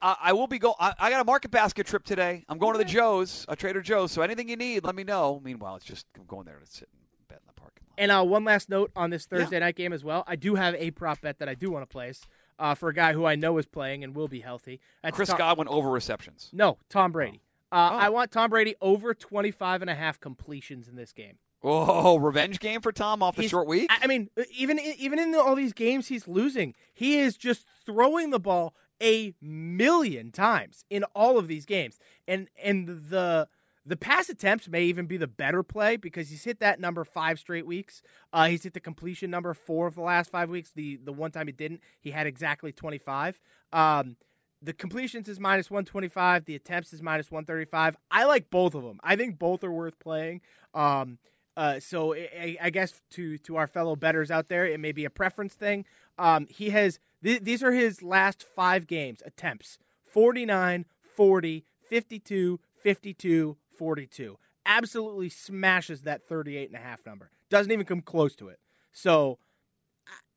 I, 0.00 0.16
I 0.22 0.32
will 0.32 0.46
be 0.46 0.58
going. 0.58 0.74
I, 0.78 1.10
got 1.10 1.20
a 1.20 1.24
market 1.24 1.50
basket 1.50 1.86
trip 1.86 2.04
today. 2.04 2.44
I'm 2.48 2.58
going 2.58 2.72
to 2.74 2.78
the 2.78 2.84
Joe's, 2.84 3.44
a 3.48 3.56
Trader 3.56 3.82
Joe's. 3.82 4.12
So 4.12 4.22
anything 4.22 4.48
you 4.48 4.56
need, 4.56 4.84
let 4.84 4.94
me 4.94 5.04
know. 5.04 5.40
Meanwhile, 5.44 5.76
it's 5.76 5.84
just 5.84 6.06
I'm 6.16 6.24
going 6.26 6.46
there 6.46 6.58
to 6.58 6.66
sit 6.66 6.88
and 6.92 7.28
bet 7.28 7.40
in 7.42 7.46
the 7.46 7.52
parking 7.60 7.82
lot. 7.88 7.94
And 7.98 8.10
uh, 8.10 8.24
one 8.24 8.44
last 8.44 8.68
note 8.68 8.90
on 8.96 9.10
this 9.10 9.26
Thursday 9.26 9.58
night 9.58 9.76
game 9.76 9.92
as 9.92 10.04
well. 10.04 10.24
I 10.26 10.36
do 10.36 10.54
have 10.54 10.74
a 10.76 10.90
prop 10.92 11.20
bet 11.20 11.38
that 11.40 11.48
I 11.48 11.54
do 11.54 11.70
want 11.70 11.82
to 11.82 11.92
place 11.92 12.20
uh, 12.58 12.74
for 12.74 12.88
a 12.88 12.94
guy 12.94 13.12
who 13.12 13.24
I 13.26 13.34
know 13.34 13.58
is 13.58 13.66
playing 13.66 14.04
and 14.04 14.14
will 14.14 14.28
be 14.28 14.40
healthy. 14.40 14.80
That's 15.02 15.16
Chris 15.16 15.28
Tom- 15.28 15.38
Godwin 15.38 15.68
over 15.68 15.90
receptions. 15.90 16.50
No, 16.52 16.78
Tom 16.88 17.12
Brady. 17.12 17.40
Uh, 17.72 17.90
Oh. 17.92 17.96
I 17.96 18.08
want 18.10 18.30
Tom 18.30 18.50
Brady 18.50 18.76
over 18.80 19.12
25 19.14 19.82
and 19.82 19.90
a 19.90 19.94
half 19.96 20.20
completions 20.20 20.86
in 20.86 20.94
this 20.94 21.12
game. 21.12 21.38
Oh, 21.66 22.18
revenge 22.18 22.60
game 22.60 22.80
for 22.82 22.92
Tom 22.92 23.22
off 23.22 23.34
the 23.36 23.42
He's- 23.42 23.50
short 23.50 23.66
week. 23.66 23.88
I 23.90 24.00
I 24.02 24.06
mean, 24.06 24.28
even 24.56 24.78
even 24.78 25.18
in 25.18 25.34
all 25.34 25.54
these 25.56 25.72
games 25.72 26.06
he's 26.08 26.28
losing, 26.28 26.74
he 26.92 27.18
is 27.18 27.36
just 27.38 27.66
throwing 27.86 28.30
the 28.30 28.38
ball 28.38 28.74
a 29.02 29.34
million 29.40 30.30
times 30.30 30.84
in 30.90 31.04
all 31.14 31.38
of 31.38 31.48
these 31.48 31.66
games, 31.66 31.98
and 32.26 32.48
and 32.62 32.88
the 32.88 33.48
the 33.86 33.96
pass 33.96 34.28
attempts 34.28 34.68
may 34.68 34.84
even 34.84 35.06
be 35.06 35.16
the 35.18 35.26
better 35.26 35.62
play 35.62 35.96
because 35.96 36.30
he's 36.30 36.44
hit 36.44 36.58
that 36.60 36.80
number 36.80 37.04
five 37.04 37.38
straight 37.38 37.66
weeks. 37.66 38.00
Uh, 38.32 38.46
he's 38.46 38.62
hit 38.62 38.72
the 38.72 38.80
completion 38.80 39.30
number 39.30 39.52
four 39.52 39.86
of 39.86 39.94
the 39.94 40.00
last 40.00 40.30
five 40.30 40.48
weeks. 40.48 40.70
The 40.74 40.96
the 40.96 41.12
one 41.12 41.30
time 41.30 41.46
he 41.46 41.52
didn't, 41.52 41.80
he 42.00 42.10
had 42.10 42.26
exactly 42.26 42.72
twenty 42.72 42.98
five. 42.98 43.38
Um, 43.72 44.16
the 44.62 44.72
completions 44.72 45.28
is 45.28 45.38
minus 45.38 45.70
125 45.70 46.46
the 46.46 46.54
attempts 46.54 46.94
is 46.94 47.02
minus 47.02 47.30
135 47.30 47.98
i 48.10 48.24
like 48.24 48.48
both 48.48 48.74
of 48.74 48.82
them 48.82 48.98
i 49.04 49.14
think 49.14 49.38
both 49.38 49.62
are 49.62 49.70
worth 49.70 49.98
playing 49.98 50.40
um, 50.72 51.18
uh, 51.56 51.78
so 51.78 52.14
I- 52.14 52.56
I, 52.60 52.70
guess 52.70 53.00
to 53.12 53.38
to 53.38 53.56
our 53.56 53.66
fellow 53.66 53.94
betters 53.96 54.30
out 54.30 54.48
there, 54.48 54.66
it 54.66 54.80
may 54.80 54.92
be 54.92 55.04
a 55.04 55.10
preference 55.10 55.54
thing. 55.54 55.84
Um, 56.18 56.46
he 56.48 56.70
has 56.70 56.98
th- 57.24 57.42
these 57.42 57.62
are 57.62 57.72
his 57.72 58.02
last 58.02 58.44
five 58.54 58.86
games 58.86 59.22
attempts 59.26 59.78
49, 60.12 60.84
40, 61.16 61.64
52, 61.88 62.60
52, 62.82 63.56
42. 63.76 64.38
Absolutely 64.66 65.28
smashes 65.28 66.02
that 66.02 66.22
38 66.28 66.68
and 66.68 66.76
a 66.76 66.82
half 66.82 67.04
number. 67.04 67.30
Doesn't 67.50 67.72
even 67.72 67.84
come 67.86 68.00
close 68.00 68.36
to 68.36 68.48
it. 68.48 68.60
So 68.92 69.38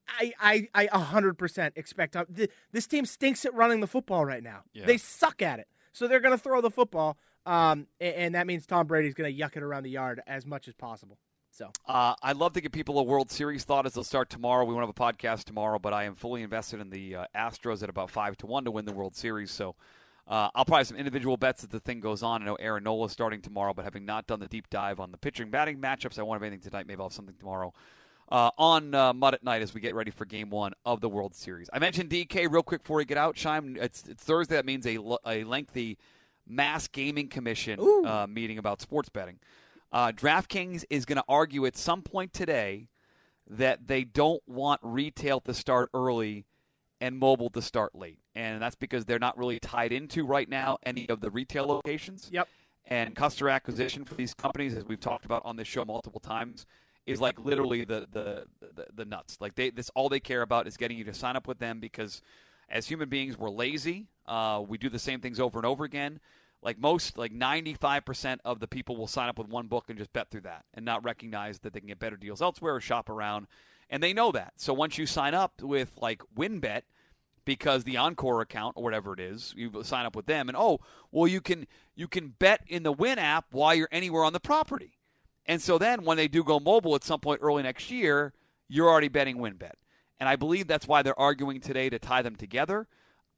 I 0.08 0.34
I 0.40 0.68
I 0.74 0.88
100% 0.88 1.72
expect 1.76 2.16
th- 2.36 2.50
this 2.72 2.88
team 2.88 3.06
stinks 3.06 3.46
at 3.46 3.54
running 3.54 3.82
the 3.82 3.88
football 3.88 4.26
right 4.26 4.44
now. 4.44 4.62
Yeah. 4.74 4.86
They 4.86 4.98
suck 4.98 5.42
at 5.42 5.60
it. 5.60 5.68
So 5.94 6.08
they're 6.08 6.20
going 6.20 6.36
to 6.38 6.42
throw 6.44 6.62
the 6.62 6.72
football 6.72 7.18
um, 7.48 7.88
a- 8.02 8.20
and, 8.20 8.36
that 8.36 8.46
means 8.46 8.68
Tom 8.68 8.88
Brady's 8.88 9.14
going 9.14 9.34
to 9.34 9.42
yuck 9.42 9.56
it 9.56 9.64
around 9.64 9.84
the 9.84 9.90
yard 9.90 10.22
as 10.28 10.46
much 10.46 10.68
as 10.68 10.76
possible. 10.76 11.18
So 11.58 11.72
Uh, 11.88 12.14
I'd 12.22 12.38
love 12.38 12.54
to 12.54 12.62
give 12.62 12.72
people 12.72 13.00
a 13.00 13.04
World 13.04 13.32
Series 13.32 13.64
thought 13.64 13.88
as 13.88 13.94
they'll 13.96 14.04
start 14.04 14.30
tomorrow. 14.30 14.64
We 14.64 14.76
won't 14.76 14.86
have 14.86 14.90
a 14.90 15.14
podcast 15.14 15.46
tomorrow, 15.46 15.80
but 15.80 15.92
I 15.92 16.04
am 16.04 16.14
fully 16.14 16.44
invested 16.44 16.80
in 16.80 16.92
the 16.92 17.16
uh, 17.16 17.26
Astros 17.36 17.82
at 17.82 17.90
about 17.90 18.12
five 18.12 18.38
to 18.38 18.46
one 18.46 18.64
to 18.66 18.72
win 18.72 18.86
the 18.86 18.94
World 18.94 19.16
Series. 19.16 19.50
So 19.50 19.74
uh, 20.28 20.50
I'll 20.54 20.66
probably 20.66 20.82
have 20.82 20.88
some 20.88 20.98
individual 20.98 21.36
bets 21.36 21.64
as 21.64 21.70
the 21.70 21.80
thing 21.80 22.00
goes 22.00 22.22
on. 22.22 22.44
I 22.44 22.46
know 22.46 22.56
Aaron 22.56 22.84
Nola 22.84 23.08
is 23.08 23.12
starting 23.12 23.42
tomorrow, 23.42 23.74
but 23.74 23.86
having 23.86 24.06
not 24.06 24.28
done 24.28 24.40
the 24.40 24.48
deep 24.48 24.70
dive 24.70 25.00
on 25.00 25.12
the 25.12 25.18
pitching 25.18 25.50
batting 25.50 25.80
matchups, 25.80 26.20
I 26.20 26.22
won't 26.22 26.40
have 26.40 26.46
anything 26.46 26.70
tonight. 26.70 26.86
Maybe 26.86 27.00
I'll 27.00 27.08
have 27.08 27.14
something 27.14 27.36
tomorrow. 27.40 27.74
Uh, 28.30 28.52
on 28.60 28.94
uh, 28.94 29.14
Mud 29.14 29.34
at 29.34 29.44
Night 29.44 29.62
as 29.64 29.74
we 29.74 29.82
get 29.82 29.96
ready 29.96 30.12
for 30.12 30.26
Game 30.26 30.50
One 30.52 30.74
of 30.86 31.02
the 31.02 31.10
World 31.10 31.34
Series. 31.34 31.70
I 31.74 31.80
mentioned 31.80 32.12
DK 32.12 32.52
real 32.52 32.62
quick 32.62 32.84
before 32.84 32.98
we 32.98 33.06
get 33.06 33.18
out. 33.18 33.36
Shime, 33.36 33.78
it's, 33.82 34.04
it's 34.08 34.22
Thursday. 34.22 34.56
That 34.58 34.66
means 34.66 34.86
a, 34.86 34.98
l- 34.98 35.22
a 35.26 35.44
lengthy 35.46 35.98
Mass 36.46 36.88
Gaming 36.88 37.30
Commission 37.30 37.80
uh, 38.06 38.28
meeting 38.28 38.58
about 38.60 38.82
sports 38.82 39.10
betting. 39.10 39.40
Uh, 39.92 40.12
DraftKings 40.12 40.84
is 40.90 41.06
going 41.06 41.18
to 41.18 41.24
argue 41.28 41.66
at 41.66 41.78
some 41.78 42.02
point 42.02 42.34
today 42.34 42.88
that 43.50 43.88
they 43.88 44.04
don't 44.04 44.44
want 44.48 44.82
retail 44.84 45.40
to 45.42 45.54
start 45.54 45.90
early 45.94 46.46
and 47.00 47.18
mobile 47.18 47.50
to 47.52 47.62
start 47.62 47.96
late. 47.96 48.20
And 48.36 48.62
that's 48.62 48.76
because 48.76 49.06
they're 49.06 49.20
not 49.20 49.38
really 49.38 49.60
tied 49.60 49.92
into 49.92 50.26
right 50.26 50.50
now 50.50 50.78
any 50.84 51.08
of 51.10 51.22
the 51.22 51.30
retail 51.30 51.66
locations. 51.66 52.30
Yep. 52.32 52.48
And 52.86 53.16
customer 53.16 53.50
acquisition 53.50 54.06
for 54.06 54.16
these 54.16 54.34
companies, 54.34 54.76
as 54.76 54.86
we've 54.86 55.00
talked 55.00 55.26
about 55.26 55.42
on 55.46 55.58
this 55.58 55.68
show 55.68 55.84
multiple 55.86 56.22
times, 56.22 56.66
is 57.06 57.22
like 57.22 57.40
literally 57.40 57.86
the 57.86 58.08
the, 58.12 58.46
the, 58.60 58.86
the 58.94 59.06
nuts. 59.06 59.38
Like 59.40 59.56
they 59.56 59.70
this 59.70 59.90
all 59.96 60.10
they 60.10 60.20
care 60.20 60.42
about 60.42 60.68
is 60.68 60.78
getting 60.78 60.98
you 60.98 61.04
to 61.06 61.14
sign 61.14 61.36
up 61.36 61.48
with 61.48 61.60
them 61.60 61.80
because 61.80 62.22
as 62.70 62.88
human 62.88 63.10
beings 63.10 63.38
we're 63.38 63.50
lazy. 63.50 64.08
Uh, 64.26 64.62
we 64.66 64.78
do 64.78 64.90
the 64.90 65.00
same 65.00 65.22
things 65.22 65.40
over 65.40 65.58
and 65.58 65.66
over 65.66 65.86
again. 65.86 66.20
Like 66.62 66.80
most, 66.80 67.18
like 67.18 67.34
95% 67.34 68.40
of 68.44 68.60
the 68.60 68.68
people 68.68 68.98
will 68.98 69.08
sign 69.08 69.30
up 69.30 69.38
with 69.38 69.48
one 69.48 69.68
book 69.68 69.86
and 69.90 69.98
just 69.98 70.12
bet 70.12 70.32
through 70.32 70.42
that 70.42 70.66
and 70.74 70.84
not 70.84 71.04
recognize 71.04 71.60
that 71.60 71.74
they 71.74 71.80
can 71.80 71.90
get 71.90 72.00
better 72.00 72.18
deals 72.18 72.42
elsewhere 72.42 72.76
or 72.76 72.82
shop 72.82 73.10
around. 73.10 73.48
And 73.90 74.02
they 74.02 74.12
know 74.12 74.32
that. 74.32 74.54
So 74.58 74.74
once 74.74 74.98
you 74.98 75.06
sign 75.06 75.34
up 75.34 75.62
with 75.62 75.92
like 75.98 76.22
WynnBET, 76.36 76.82
because 77.48 77.86
the 77.86 77.96
Encore 77.96 78.42
account 78.42 78.74
or 78.76 78.84
whatever 78.84 79.14
it 79.14 79.22
is, 79.22 79.54
you 79.56 79.72
sign 79.82 80.06
up 80.06 80.18
with 80.18 80.26
them, 80.26 80.50
and 80.50 80.58
oh, 80.58 80.82
well, 81.12 81.30
you 81.30 81.40
can 81.40 81.66
you 81.96 82.08
can 82.08 82.36
bet 82.38 82.62
in 82.68 82.84
the 82.84 82.92
Wynn 82.92 83.18
app 83.18 83.46
while 83.52 83.74
you're 83.74 83.88
anywhere 83.90 84.26
on 84.26 84.34
the 84.34 84.40
property. 84.40 84.98
And 85.46 85.62
so 85.62 85.78
then 85.78 86.04
when 86.04 86.18
they 86.18 86.28
do 86.28 86.44
go 86.44 86.60
mobile 86.60 86.94
at 86.94 87.06
some 87.06 87.22
point 87.22 87.40
early 87.42 87.64
next 87.64 87.90
year, 87.90 88.34
you're 88.68 88.90
already 88.90 89.08
betting 89.08 89.38
WynnBET. 89.38 89.72
And 90.20 90.28
I 90.28 90.36
believe 90.36 90.68
that's 90.68 90.88
why 90.88 91.02
they're 91.02 91.18
arguing 91.18 91.62
today 91.62 91.90
to 91.90 91.98
tie 91.98 92.22
them 92.22 92.36
together. 92.36 92.88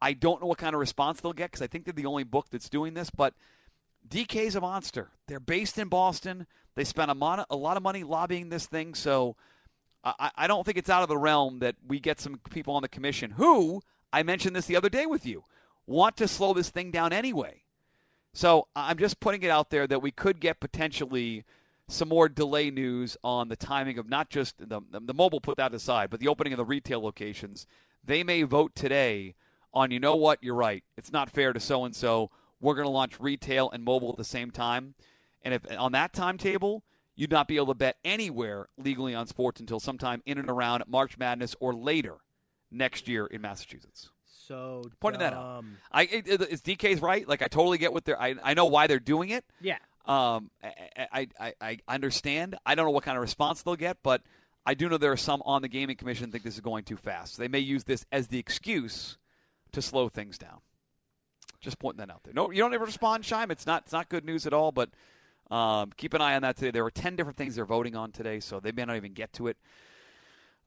I 0.02 0.14
don't 0.14 0.42
know 0.42 0.48
what 0.48 0.58
kind 0.58 0.74
of 0.74 0.80
response 0.80 1.22
they'll 1.22 1.34
get 1.34 1.52
because 1.52 1.62
I 1.62 1.68
think 1.68 1.86
they're 1.86 1.94
the 1.94 2.06
only 2.06 2.24
book 2.24 2.48
that's 2.52 2.70
doing 2.70 2.94
this, 2.94 3.10
but 3.10 3.34
DK's 4.08 4.56
a 4.56 4.62
monster. 4.62 5.10
They're 5.28 5.40
based 5.40 5.78
in 5.78 5.90
Boston. 5.90 6.48
They 6.76 6.84
spent 6.84 7.12
a, 7.12 7.16
mon- 7.16 7.46
a 7.50 7.56
lot 7.56 7.78
of 7.78 7.84
money 7.84 8.04
lobbying 8.04 8.50
this 8.50 8.66
thing, 8.66 8.96
so 8.96 9.36
I-, 10.04 10.32
I 10.36 10.48
don't 10.48 10.66
think 10.66 10.78
it's 10.78 10.90
out 10.90 11.04
of 11.04 11.10
the 11.10 11.18
realm 11.18 11.60
that 11.60 11.76
we 11.86 12.00
get 12.00 12.20
some 12.20 12.40
people 12.50 12.76
on 12.76 12.82
the 12.82 12.88
commission 12.88 13.32
who, 13.32 13.82
I 14.14 14.24
mentioned 14.24 14.56
this 14.56 14.66
the 14.66 14.78
other 14.78 14.90
day 14.90 15.06
with 15.06 15.26
you, 15.26 15.44
want 15.86 16.18
to 16.18 16.28
slow 16.28 16.54
this 16.54 16.70
thing 16.70 16.92
down 16.92 17.14
anyway. 17.14 17.64
So 18.34 18.68
I'm 18.76 18.98
just 18.98 19.20
putting 19.20 19.44
it 19.44 19.50
out 19.50 19.70
there 19.70 19.88
that 19.88 20.02
we 20.02 20.12
could 20.12 20.40
get 20.40 20.60
potentially 20.60 21.44
some 21.88 22.10
more 22.10 22.30
delay 22.30 22.70
news 22.70 23.18
on 23.24 23.50
the 23.50 23.56
timing 23.56 23.98
of 23.98 24.08
not 24.08 24.30
just 24.30 24.60
the, 24.60 24.82
the 24.92 25.14
mobile, 25.14 25.42
put 25.42 25.58
that 25.58 25.74
aside, 25.74 26.12
but 26.12 26.20
the 26.20 26.28
opening 26.28 26.54
of 26.54 26.58
the 26.58 26.66
retail 26.66 27.02
locations. 27.02 27.66
They 28.04 28.24
may 28.24 28.44
vote 28.44 28.76
today 28.76 29.34
on, 29.74 29.92
you 29.92 30.00
know 30.00 30.16
what, 30.16 30.40
you're 30.42 30.56
right. 30.56 30.84
It's 30.98 31.12
not 31.12 31.30
fair 31.30 31.54
to 31.54 31.60
so 31.60 31.86
and 31.86 31.96
so. 31.96 32.32
We're 32.62 32.76
going 32.76 32.86
to 32.88 32.92
launch 32.92 33.20
retail 33.20 33.70
and 33.72 33.84
mobile 33.84 34.10
at 34.10 34.18
the 34.18 34.24
same 34.24 34.52
time. 34.52 34.96
And 35.44 35.54
if 35.54 35.62
on 35.78 35.94
that 35.94 36.12
timetable, 36.14 36.84
you'd 37.16 37.32
not 37.32 37.48
be 37.48 37.56
able 37.56 37.68
to 37.68 37.74
bet 37.76 37.98
anywhere 38.04 38.68
legally 38.78 39.16
on 39.16 39.28
sports 39.28 39.60
until 39.60 39.80
sometime 39.80 40.22
in 40.26 40.38
and 40.38 40.50
around 40.50 40.84
March 40.88 41.18
Madness 41.18 41.56
or 41.60 41.74
later 41.74 42.16
next 42.72 43.08
year 43.08 43.26
in 43.26 43.42
Massachusetts. 43.42 44.10
so 44.26 44.84
Pointing 45.00 45.20
that 45.20 45.34
out. 45.34 45.62
dumb. 45.62 45.78
I 45.92 46.04
it, 46.04 46.28
it's 46.28 46.62
DK's 46.62 47.02
right. 47.02 47.28
Like 47.28 47.42
I 47.42 47.48
totally 47.48 47.78
get 47.78 47.94
what 47.94 48.04
they're. 48.06 48.22
I 48.22 48.36
I 48.44 48.54
know 48.54 48.66
why 48.66 48.88
they're 48.88 49.00
doing 49.00 49.30
it. 49.30 49.46
Yeah. 49.62 49.78
Um, 50.06 50.50
I, 50.64 51.28
I, 51.40 51.54
I, 51.62 51.78
I 51.88 51.94
understand. 51.94 52.58
I 52.66 52.74
don't 52.76 52.86
know 52.86 52.92
what 52.92 53.04
kind 53.04 53.16
of 53.18 53.22
response 53.22 53.62
they'll 53.62 53.76
get, 53.76 53.98
but 54.04 54.22
I 54.66 54.74
do 54.74 54.90
know 54.90 54.98
there 54.98 55.12
are 55.12 55.18
some 55.18 55.42
on 55.46 55.62
the 55.62 55.68
gaming 55.68 55.96
commission 55.98 56.32
think 56.32 56.44
this 56.44 56.56
is 56.56 56.62
going 56.62 56.84
too 56.84 56.98
fast. 56.98 57.38
They 57.38 57.48
may 57.48 57.60
use 57.60 57.84
this 57.84 58.06
as 58.12 58.28
the 58.28 58.40
excuse 58.40 59.18
to 59.74 59.82
slow 59.82 60.10
things 60.10 60.38
down. 60.38 60.60
Just 61.62 61.78
pointing 61.80 62.00
that 62.06 62.10
out 62.14 62.24
there. 62.24 62.34
No, 62.34 62.52
you 62.52 62.60
don't 62.62 62.74
ever 62.74 62.86
respond, 62.86 63.24
Shime. 63.26 63.52
It's 63.52 63.66
not 63.66 63.84
it's 63.84 63.92
not 63.94 64.10
good 64.10 64.24
news 64.26 64.46
at 64.48 64.54
all. 64.54 64.72
But 64.72 64.90
Um, 65.52 65.92
keep 65.98 66.14
an 66.14 66.22
eye 66.22 66.36
on 66.36 66.44
that 66.44 66.58
today. 66.58 66.70
There 66.70 66.84
were 66.84 66.92
10 66.92 67.16
different 67.16 67.36
things 67.36 67.56
they're 67.56 67.66
voting 67.66 67.96
on 67.96 68.12
today, 68.12 68.40
so 68.40 68.60
they 68.60 68.72
may 68.72 68.86
not 68.86 68.96
even 68.98 69.14
get 69.14 69.34
to 69.34 69.48
it. 69.48 69.58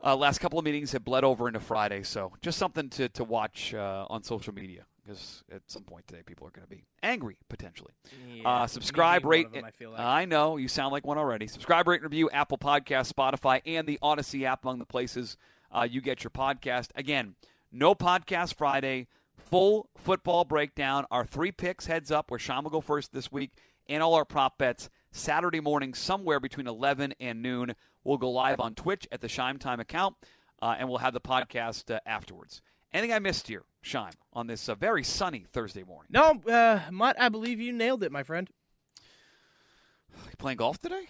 Uh, 0.04 0.16
last 0.16 0.40
couple 0.40 0.58
of 0.58 0.64
meetings 0.64 0.90
have 0.90 1.04
bled 1.04 1.22
over 1.22 1.46
into 1.46 1.60
Friday, 1.60 2.02
so 2.02 2.32
just 2.40 2.58
something 2.58 2.88
to, 2.90 3.08
to 3.10 3.22
watch 3.22 3.72
uh, 3.74 4.06
on 4.10 4.24
social 4.24 4.52
media 4.52 4.84
because 5.00 5.44
at 5.52 5.62
some 5.68 5.82
point 5.84 6.06
today 6.08 6.22
people 6.26 6.46
are 6.48 6.50
going 6.50 6.66
to 6.66 6.68
be 6.70 6.84
angry 7.04 7.36
potentially. 7.48 7.92
Yeah, 8.34 8.48
Uh, 8.48 8.66
subscribe, 8.66 9.24
rate. 9.24 9.52
them, 9.52 9.64
I 9.64 9.84
like. 9.84 10.00
I 10.00 10.24
know 10.24 10.56
you 10.56 10.66
sound 10.66 10.90
like 10.92 11.06
one 11.06 11.16
already. 11.18 11.46
Subscribe, 11.46 11.86
rate, 11.86 12.02
and 12.02 12.10
review 12.10 12.28
Apple 12.30 12.58
Podcast, 12.58 13.12
Spotify, 13.12 13.60
and 13.64 13.86
the 13.86 14.00
Odyssey 14.02 14.44
app 14.44 14.64
among 14.64 14.80
the 14.80 14.84
places 14.86 15.36
uh, 15.70 15.86
you 15.88 16.00
get 16.00 16.24
your 16.24 16.32
podcast. 16.32 16.88
Again, 16.96 17.36
no 17.72 17.94
podcast 17.94 18.54
Friday. 18.54 19.08
Full 19.36 19.88
football 19.96 20.44
breakdown. 20.44 21.06
Our 21.10 21.24
three 21.24 21.52
picks 21.52 21.86
heads 21.86 22.10
up. 22.10 22.30
Where 22.30 22.38
Sean 22.38 22.64
will 22.64 22.70
go 22.70 22.80
first 22.80 23.12
this 23.12 23.32
week, 23.32 23.52
and 23.88 24.02
all 24.02 24.14
our 24.14 24.24
prop 24.24 24.58
bets 24.58 24.90
Saturday 25.10 25.60
morning, 25.60 25.94
somewhere 25.94 26.38
between 26.40 26.66
11 26.66 27.14
and 27.18 27.42
noon. 27.42 27.74
We'll 28.04 28.18
go 28.18 28.30
live 28.30 28.60
on 28.60 28.74
Twitch 28.74 29.06
at 29.12 29.20
the 29.20 29.28
Shime 29.28 29.58
Time 29.58 29.80
account, 29.80 30.16
uh, 30.60 30.76
and 30.78 30.88
we'll 30.88 30.98
have 30.98 31.14
the 31.14 31.20
podcast 31.20 31.94
uh, 31.94 32.00
afterwards. 32.06 32.62
Anything 32.92 33.14
I 33.14 33.18
missed 33.20 33.48
here, 33.48 33.62
Shime, 33.80 34.12
on 34.32 34.46
this 34.46 34.68
uh, 34.68 34.74
very 34.74 35.02
sunny 35.02 35.46
Thursday 35.50 35.82
morning? 35.82 36.10
No, 36.10 36.40
uh, 36.52 36.80
Mutt, 36.90 37.16
I 37.18 37.28
believe 37.30 37.60
you 37.60 37.72
nailed 37.72 38.02
it, 38.02 38.12
my 38.12 38.22
friend. 38.22 38.50
You 38.96 40.36
playing 40.38 40.58
golf 40.58 40.78
today? 40.78 41.06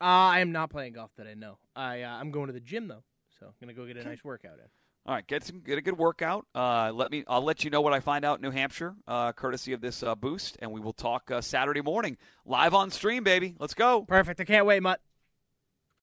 Uh, 0.00 0.04
I 0.34 0.40
am 0.40 0.50
not 0.50 0.70
playing 0.70 0.94
golf 0.94 1.14
today. 1.14 1.34
No, 1.36 1.58
I 1.76 2.02
uh, 2.02 2.10
I'm 2.10 2.32
going 2.32 2.48
to 2.48 2.52
the 2.52 2.60
gym 2.60 2.88
though, 2.88 3.04
so 3.38 3.46
I'm 3.46 3.52
gonna 3.60 3.72
go 3.72 3.86
get 3.86 3.96
a 3.96 4.04
nice 4.04 4.24
workout 4.24 4.58
in. 4.58 4.64
All 5.04 5.14
right, 5.14 5.26
get 5.26 5.42
some 5.42 5.60
get 5.60 5.78
a 5.78 5.82
good 5.82 5.98
workout. 5.98 6.46
Uh, 6.54 6.92
let 6.94 7.10
me. 7.10 7.24
I'll 7.26 7.42
let 7.42 7.64
you 7.64 7.70
know 7.70 7.80
what 7.80 7.92
I 7.92 7.98
find 7.98 8.24
out 8.24 8.38
in 8.38 8.42
New 8.42 8.52
Hampshire, 8.52 8.94
uh, 9.08 9.32
courtesy 9.32 9.72
of 9.72 9.80
this 9.80 10.04
uh, 10.04 10.14
boost, 10.14 10.56
and 10.62 10.70
we 10.70 10.78
will 10.78 10.92
talk 10.92 11.28
uh, 11.28 11.40
Saturday 11.40 11.80
morning 11.80 12.16
live 12.46 12.72
on 12.72 12.90
stream, 12.90 13.24
baby. 13.24 13.56
Let's 13.58 13.74
go. 13.74 14.02
Perfect. 14.02 14.40
I 14.40 14.44
can't 14.44 14.64
wait, 14.64 14.80
Mutt. 14.80 15.00